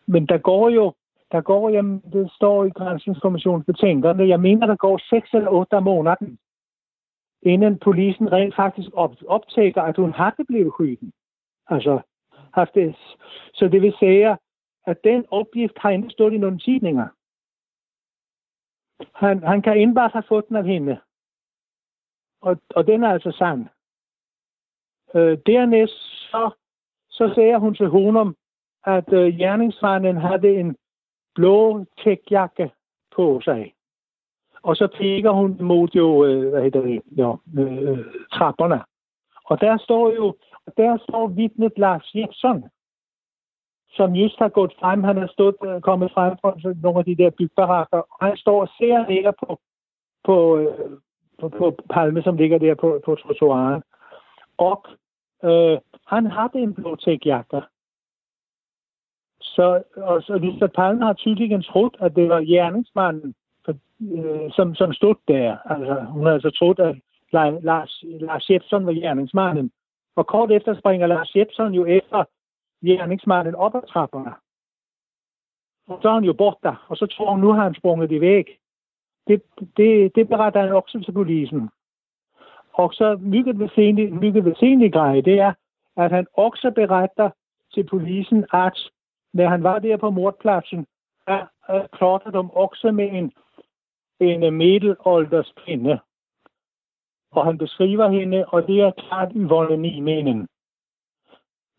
[0.06, 0.92] Men der går jo,
[1.32, 5.80] der går, jamen, det står i Grænsningskommissionens betænkende, jeg mener, der går 6 eller 8
[5.80, 6.14] måneder,
[7.42, 11.12] inden polisen rent faktisk op, optager, at hun har det blevet skyden.
[11.70, 12.00] Altså,
[12.54, 12.96] haft det.
[13.54, 14.36] Så det vil sige,
[14.86, 17.08] at den opgift har ikke stået i nogle tidninger.
[19.14, 21.00] Han, han kan indbare have fået den af hende.
[22.40, 23.66] Og, og den er altså sand.
[25.14, 26.50] Øh, dernæst så,
[27.10, 28.36] så siger hun til Honum,
[28.84, 30.76] at øh, gerningsmanden havde en
[31.34, 32.72] blå tækjakke
[33.16, 33.74] på sig.
[34.62, 37.98] Og så peger hun mod jo, øh, hvad hedder det, jo, øh,
[38.32, 38.82] trapperne.
[39.44, 40.36] Og der står jo,
[40.76, 42.64] der står vidnet Lars Jepsen,
[43.96, 45.04] som just har gået frem.
[45.04, 48.60] Han er stået, øh, kommet frem fra nogle af de der bygbarakker, og han står
[48.60, 49.60] og ser ligger på,
[50.24, 50.90] på, øh,
[51.40, 53.82] på, på Palme, som ligger der på, på trottoiren.
[54.58, 54.84] Og
[55.44, 57.62] øh, han havde en blå tækjakke.
[59.40, 63.34] Så, og så Lisa Palme har tydeligvis troet, at det var gerningsmanden,
[63.64, 63.72] for,
[64.14, 65.56] øh, som, som stod der.
[65.64, 66.96] Altså, hun har altså troet, at
[67.32, 69.70] Lars, Lars Jepsen var gerningsmanden.
[70.16, 72.24] Og kort efter springer Lars Jepsen jo efter
[72.84, 74.34] gerningsmanden op ad trapperne.
[75.88, 78.20] Og så er han jo borte, og så tror hun, nu har han sprunget i
[78.20, 78.46] væk.
[79.26, 79.42] Det,
[79.76, 81.70] det, det beretter han også til polisen.
[82.72, 85.52] Og så mygget væsentligt, mygget væsentligt greje, det er,
[85.96, 87.30] at han også beretter
[87.74, 88.90] til polisen, at
[89.32, 90.86] når han var der på mordpladsen,
[91.26, 93.32] der øh, klotter de også med en,
[94.20, 96.00] en middelalders kvinde.
[97.30, 100.48] Og han beskriver hende, og det er klart Yvonne meningen.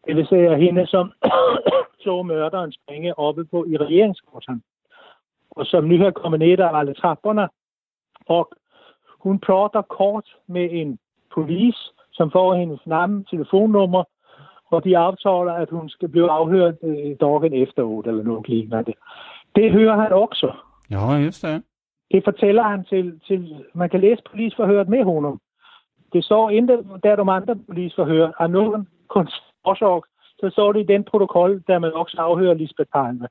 [0.07, 1.11] Det vil sige hende, som
[2.03, 4.63] så mørderen springe oppe på i regeringskorten.
[5.51, 7.49] Og som nu har kommet ned af alle trapperne.
[8.25, 8.49] Og
[9.19, 10.99] hun plotter kort med en
[11.33, 11.75] polis,
[12.11, 14.03] som får hendes navn, telefonnummer,
[14.71, 18.93] og de aftaler, at hun skal blive afhørt øh, dagen efter 8 eller noget lignende.
[19.55, 20.51] Det hører han også.
[20.91, 21.63] Ja, just det.
[22.11, 25.39] Det fortæller han til, til man kan læse polisforhøret med honom.
[26.13, 26.67] Det står ikke,
[27.03, 28.87] der de andre polisforhør, at nogen
[29.65, 30.01] årsag,
[30.39, 33.27] så så det i den protokol, der man også afhører Lisbeth Palme.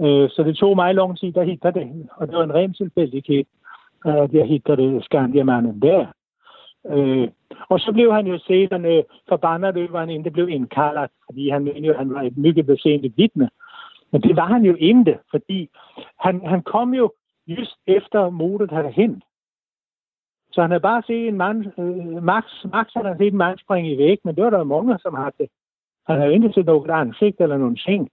[0.00, 2.74] Øh, så det tog mig lang tid der hitte det, og det var en ren
[2.74, 3.44] tilfældighed,
[4.04, 6.06] at jeg hittede Skandiamanden der.
[6.90, 7.28] Øh,
[7.68, 11.64] og så blev han jo senere øh, forbandet over, han ikke blev indkaldt, fordi han
[11.64, 13.50] mente jo, at han var et mygge besendt vidne.
[14.12, 15.68] Men det var han jo ikke, fordi
[16.20, 17.12] han, han kom jo
[17.46, 19.22] just efter mordet havde hen.
[20.54, 23.94] Så han havde bare set en mand, øh, Max, Max havde set en mand springe
[23.94, 25.48] i væk, men det var der mange, som har det.
[26.06, 28.10] Han havde ikke set noget ansigt eller nogen ting.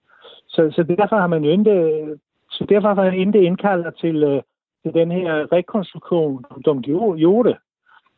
[0.48, 2.18] Så, så derfor har man jo ikke,
[2.50, 4.42] så derfor har han ikke indkaldt til, øh,
[4.84, 7.58] til den her rekonstruktion, som de gjorde.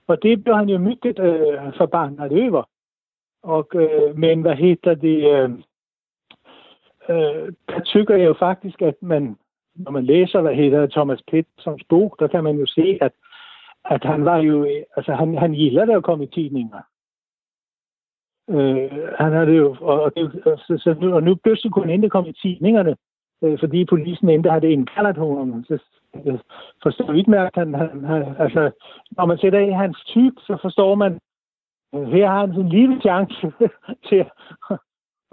[0.07, 2.63] Og det blev han jo mycket øh, forbandet over.
[3.43, 5.17] Og, øh, men hvad hedder det?
[5.34, 5.49] Øh,
[7.09, 9.38] øh, der tykker jeg jo faktisk, at man,
[9.76, 13.11] når man læser, hvad hedder Thomas Pettersons bog, der kan man jo se, at,
[13.86, 16.81] at han var jo, altså han, han gillede at komme i tidninger.
[18.49, 21.93] Øh, han havde jo, og, og, det, så, så nu, og nu pludselig kunne han
[21.93, 22.95] ikke komme i tidningerne,
[23.43, 25.63] øh, fordi polisen endte havde indkaldt ham.
[25.67, 25.77] Så,
[26.15, 26.39] øh,
[26.84, 28.71] forstår udmærket, han, han, han, altså,
[29.11, 31.19] når man sætter i hans typ, så forstår man,
[31.95, 33.53] øh, her har han sin lille chance
[34.09, 34.25] til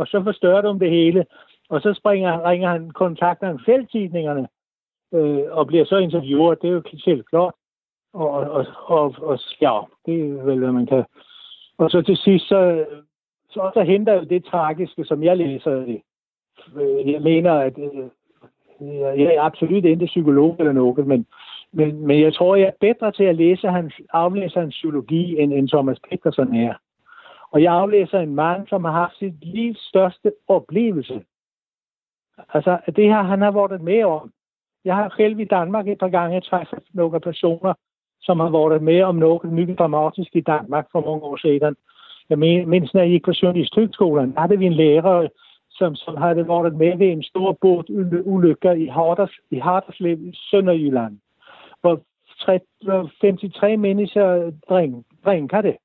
[0.01, 1.27] og så forstørrer du det hele.
[1.69, 4.49] Og så springer, ringer han, kontakter han fældtidningerne,
[5.15, 6.63] øh, og bliver så interviewet.
[6.63, 7.55] Det er jo selv klart.
[8.13, 11.05] Og, og, og, og, ja, det er vel, hvad man kan.
[11.79, 12.87] Og så til sidst, så,
[13.51, 16.03] så, så henter jo det tragiske, som jeg læser det.
[17.07, 18.11] Jeg mener, at øh,
[19.21, 21.27] jeg er absolut ikke psykolog eller noget, men,
[21.73, 25.53] men, men jeg tror, jeg er bedre til at læse hans, aflæse hans psykologi, end,
[25.53, 26.75] end Thomas Peterson er.
[27.51, 31.25] Og jeg aflæser en mand, som har haft sit livs største oplevelse.
[32.55, 34.33] Altså, det her, han har været med om.
[34.85, 37.75] Jeg har selv i Danmark et par gange træffet nogle personer,
[38.23, 41.77] som har været med om noget mycket dramatisk i Danmark for mange år siden.
[42.31, 45.29] Jeg mindst, når jeg gik på Journalisthøgskolen, der havde vi en lærer,
[45.71, 51.19] som, som havde været med ved en stor båtulykke i, Harders, i Harderslev i Sønderjylland,
[51.81, 52.01] hvor
[52.47, 54.53] 53 mennesker
[55.25, 55.77] drænker det.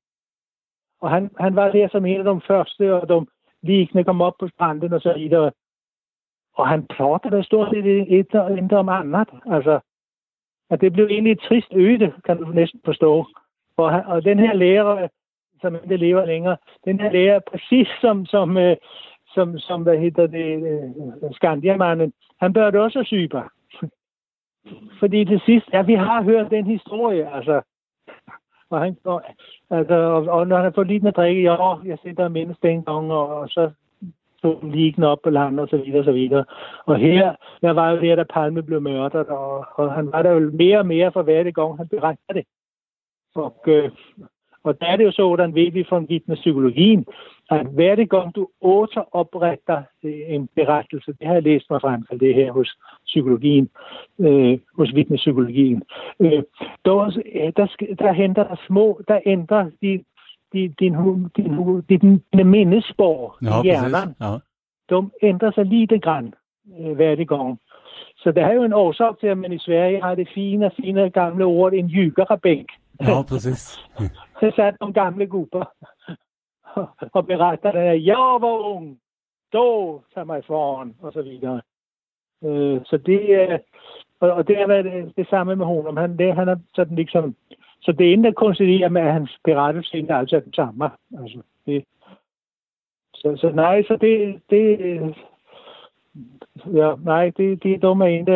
[1.00, 3.26] Og han, han var der som en af de første, og de
[3.62, 5.50] liggende kom op på stranden og så videre.
[6.54, 9.28] Og han plottede stort set et og ikke om andet.
[9.50, 9.80] Altså,
[10.70, 13.26] at det blev egentlig et trist øde, kan du næsten forstå.
[13.76, 15.08] Og, og den her lærer,
[15.60, 18.76] som ikke lever længere, den her lærer, præcis som, som, øh,
[19.34, 23.42] som, som hvad hedder det, øh, Skandiamanden, han bør også syge.
[25.00, 27.62] Fordi til sidst, ja, vi har hørt den historie, altså.
[28.70, 29.22] Og, han, og,
[29.70, 32.84] altså, og, og når han har fået lidt med drikke, ja, jeg sidder mindst mindes
[32.84, 33.70] gang, og, og så
[34.38, 36.44] stod liggende op på landet og så videre og så videre.
[36.86, 40.30] Og her, jeg var jo der, da Palme blev mørdet, og, og han var der
[40.30, 42.44] jo mere og mere for hver gang, han beregner det.
[43.34, 43.90] Og, øh,
[44.66, 47.06] og der er det jo sådan, ved vi fra psykologien,
[47.50, 52.20] at hver gang du återopretter øh, en berettelse, det har jeg læst mig frem til
[52.20, 53.68] det her hos psykologien,
[54.18, 55.82] øh, hos vidnepsykologien,
[56.20, 56.42] øh,
[56.84, 57.66] der, øh, der,
[57.98, 60.04] der henter der små, der ændrer de
[60.56, 60.94] din, din,
[61.36, 64.38] din, din, din mindespår ja, i hjernen, ja.
[64.90, 66.34] de ændrer sig lite grann
[66.80, 67.58] øh, hver gang.
[68.16, 71.10] Så det er jo en årsag til, at man i Sverige har det fine, fine
[71.10, 72.68] gamle ord, en jygerebænk.
[73.00, 73.78] Ja, præcis.
[74.40, 75.64] Så satt de gamle gubber
[77.12, 78.98] og beretter, at jeg var ung,
[79.52, 81.60] då tager mig foran, og så videre.
[82.44, 83.58] Øh, så det er,
[84.20, 85.96] og det er det, det samme med honom.
[85.96, 87.34] Han, det, han er sådan liksom
[87.80, 90.90] så det ender konstigt med, at hans berettelse ikke altid er altså den samme.
[91.20, 91.84] Altså, det,
[93.14, 94.78] så, så nej, så det, det
[96.74, 98.26] ja, nej, det, det er dumme en,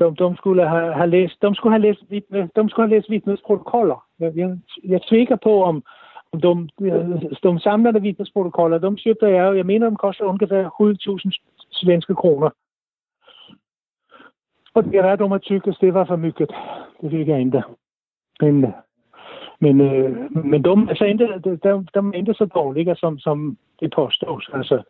[0.00, 2.00] de, de, skulle have, have læst, de skulle have læst,
[2.56, 4.06] de skulle have læst vittnesprotokoller.
[4.20, 5.84] Jeg, jeg, jeg tvikker på, om,
[6.32, 11.30] om de, de samlede vidnesprotokoller, de købte jeg, jeg mener, de koster ungefær 7.000
[11.70, 12.50] svenske kroner.
[14.74, 16.48] Och det är de tycker det var för mycket.
[17.00, 17.64] Det fick jag inte.
[18.40, 18.72] Men,
[19.60, 21.24] men, øh, men de, altså inte,
[21.62, 24.50] de, de är inte så dåliga som, som det påstås.
[24.52, 24.82] Alltså,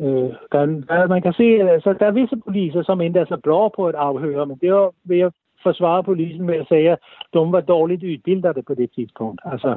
[0.00, 3.34] øh, der, der, man kan se, altså, der er visse poliser, som ikke er så
[3.34, 6.90] altså bra på at afhøre, men det er ved at forsvare polisen med at sige,
[6.90, 6.98] at
[7.34, 9.40] de var dårligt udbildede på det tidspunkt.
[9.44, 9.76] Altså,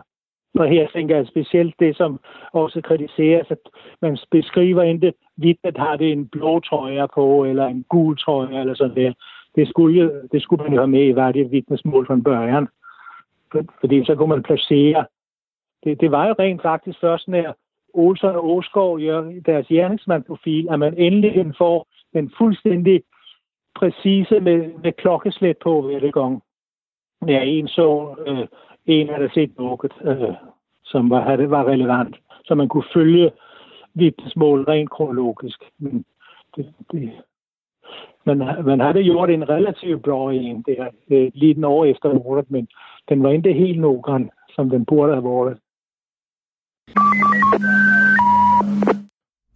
[0.59, 2.19] og her tænker jeg specielt det, som
[2.53, 3.57] også kritiseres, at
[4.01, 8.59] man beskriver ikke vidt, at har det en blå trøje på, eller en gul trøje,
[8.59, 9.13] eller sådan der.
[9.55, 12.67] Det skulle, det skulle man jo have med i hvert det vidnesmål fra børjan.
[13.79, 15.05] Fordi så kunne man placere.
[15.83, 17.55] Det, det var jo rent faktisk først, når
[17.93, 23.03] Olsen og Åskov gør deres gerningsmandprofil, at man endelig får den fuldstændig
[23.75, 26.41] præcise med, med klokkeslæt på hver gang.
[27.27, 28.47] Ja, en så øh,
[28.85, 30.35] en af der set noget, øh,
[30.83, 33.31] som var, det var relevant, så man kunne følge
[33.93, 35.63] vidnesmål rent kronologisk.
[35.77, 36.05] Men
[36.55, 37.11] det, det,
[38.23, 42.51] men man hade gjort en relativt bra en där, eh, øh, lite år efter mordet,
[42.51, 42.67] men
[43.09, 45.57] den var inte helt noggrann som den borde ha varit.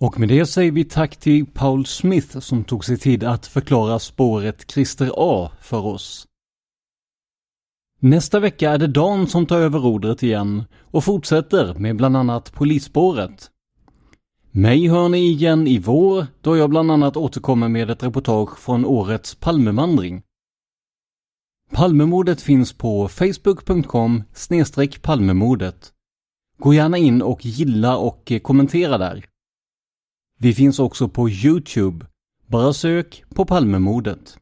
[0.01, 3.99] Och med det säger vi tack till Paul Smith som tog sig tid att förklara
[3.99, 6.25] spåret Christer A för oss.
[8.01, 12.53] Nästa vecka är det Dan som tar över rodret igen och fortsätter med bland annat
[12.53, 13.51] polisspåret.
[14.52, 18.86] Mig hör ni igen i vår då jag bland annat återkommer med ett reportage från
[18.86, 20.22] årets Palmemandring.
[21.72, 24.24] Palmemordet finns på facebook.com
[25.02, 25.93] palmemordet.
[26.58, 29.26] Gå gärna in och gilla och kommentera där.
[30.38, 32.06] Vi finns också på Youtube.
[32.47, 34.38] Bara sök på Palmemordet.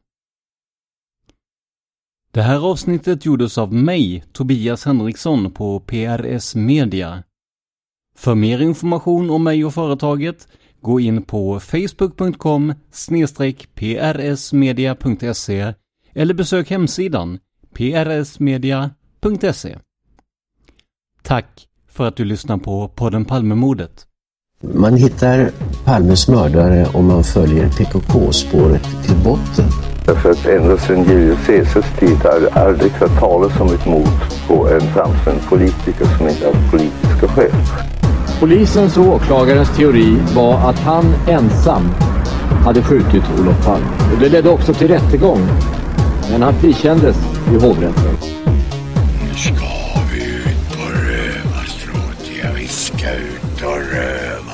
[2.30, 7.24] Det här avsnittet gjordes av mig, Tobias Henriksson på PRS Media.
[8.18, 10.48] För mer information om mig och företaget,
[10.80, 12.74] gå in på facebook.com
[13.74, 15.74] prsmedia.se
[16.14, 17.38] eller besök hemsidan
[17.74, 19.78] prsmedia.se.
[21.22, 24.06] Tack för att du lyssnar på podden Palmemordet.
[24.62, 25.50] Man hittar
[25.84, 29.64] Palmes mördare om man följer PKK-spåret till botten.
[30.06, 34.08] Därför att ända sedan Julius Caesars tid har det aldrig hört talas om ett mord
[34.46, 37.52] på en framstående politiker som inte haft politiska skäl.
[38.40, 41.82] Polisens och åklagarens teori var att han ensam
[42.64, 43.86] hade skjutit Olof Palme.
[44.14, 45.40] Och det ledde också till rättegång.
[46.30, 47.16] Men han frikändes
[47.52, 48.16] i hovrätten.
[49.22, 49.66] Nu ska
[50.12, 52.30] vi ut på rövarstråt.
[52.42, 54.52] Ja, vi ska ut och röva.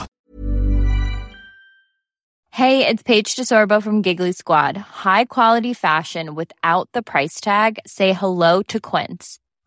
[2.51, 4.77] Hey, it's Paige DeSorbo from Giggly Squad.
[5.05, 7.79] High quality fashion without the price tag.
[7.87, 9.39] Say hello to Quince.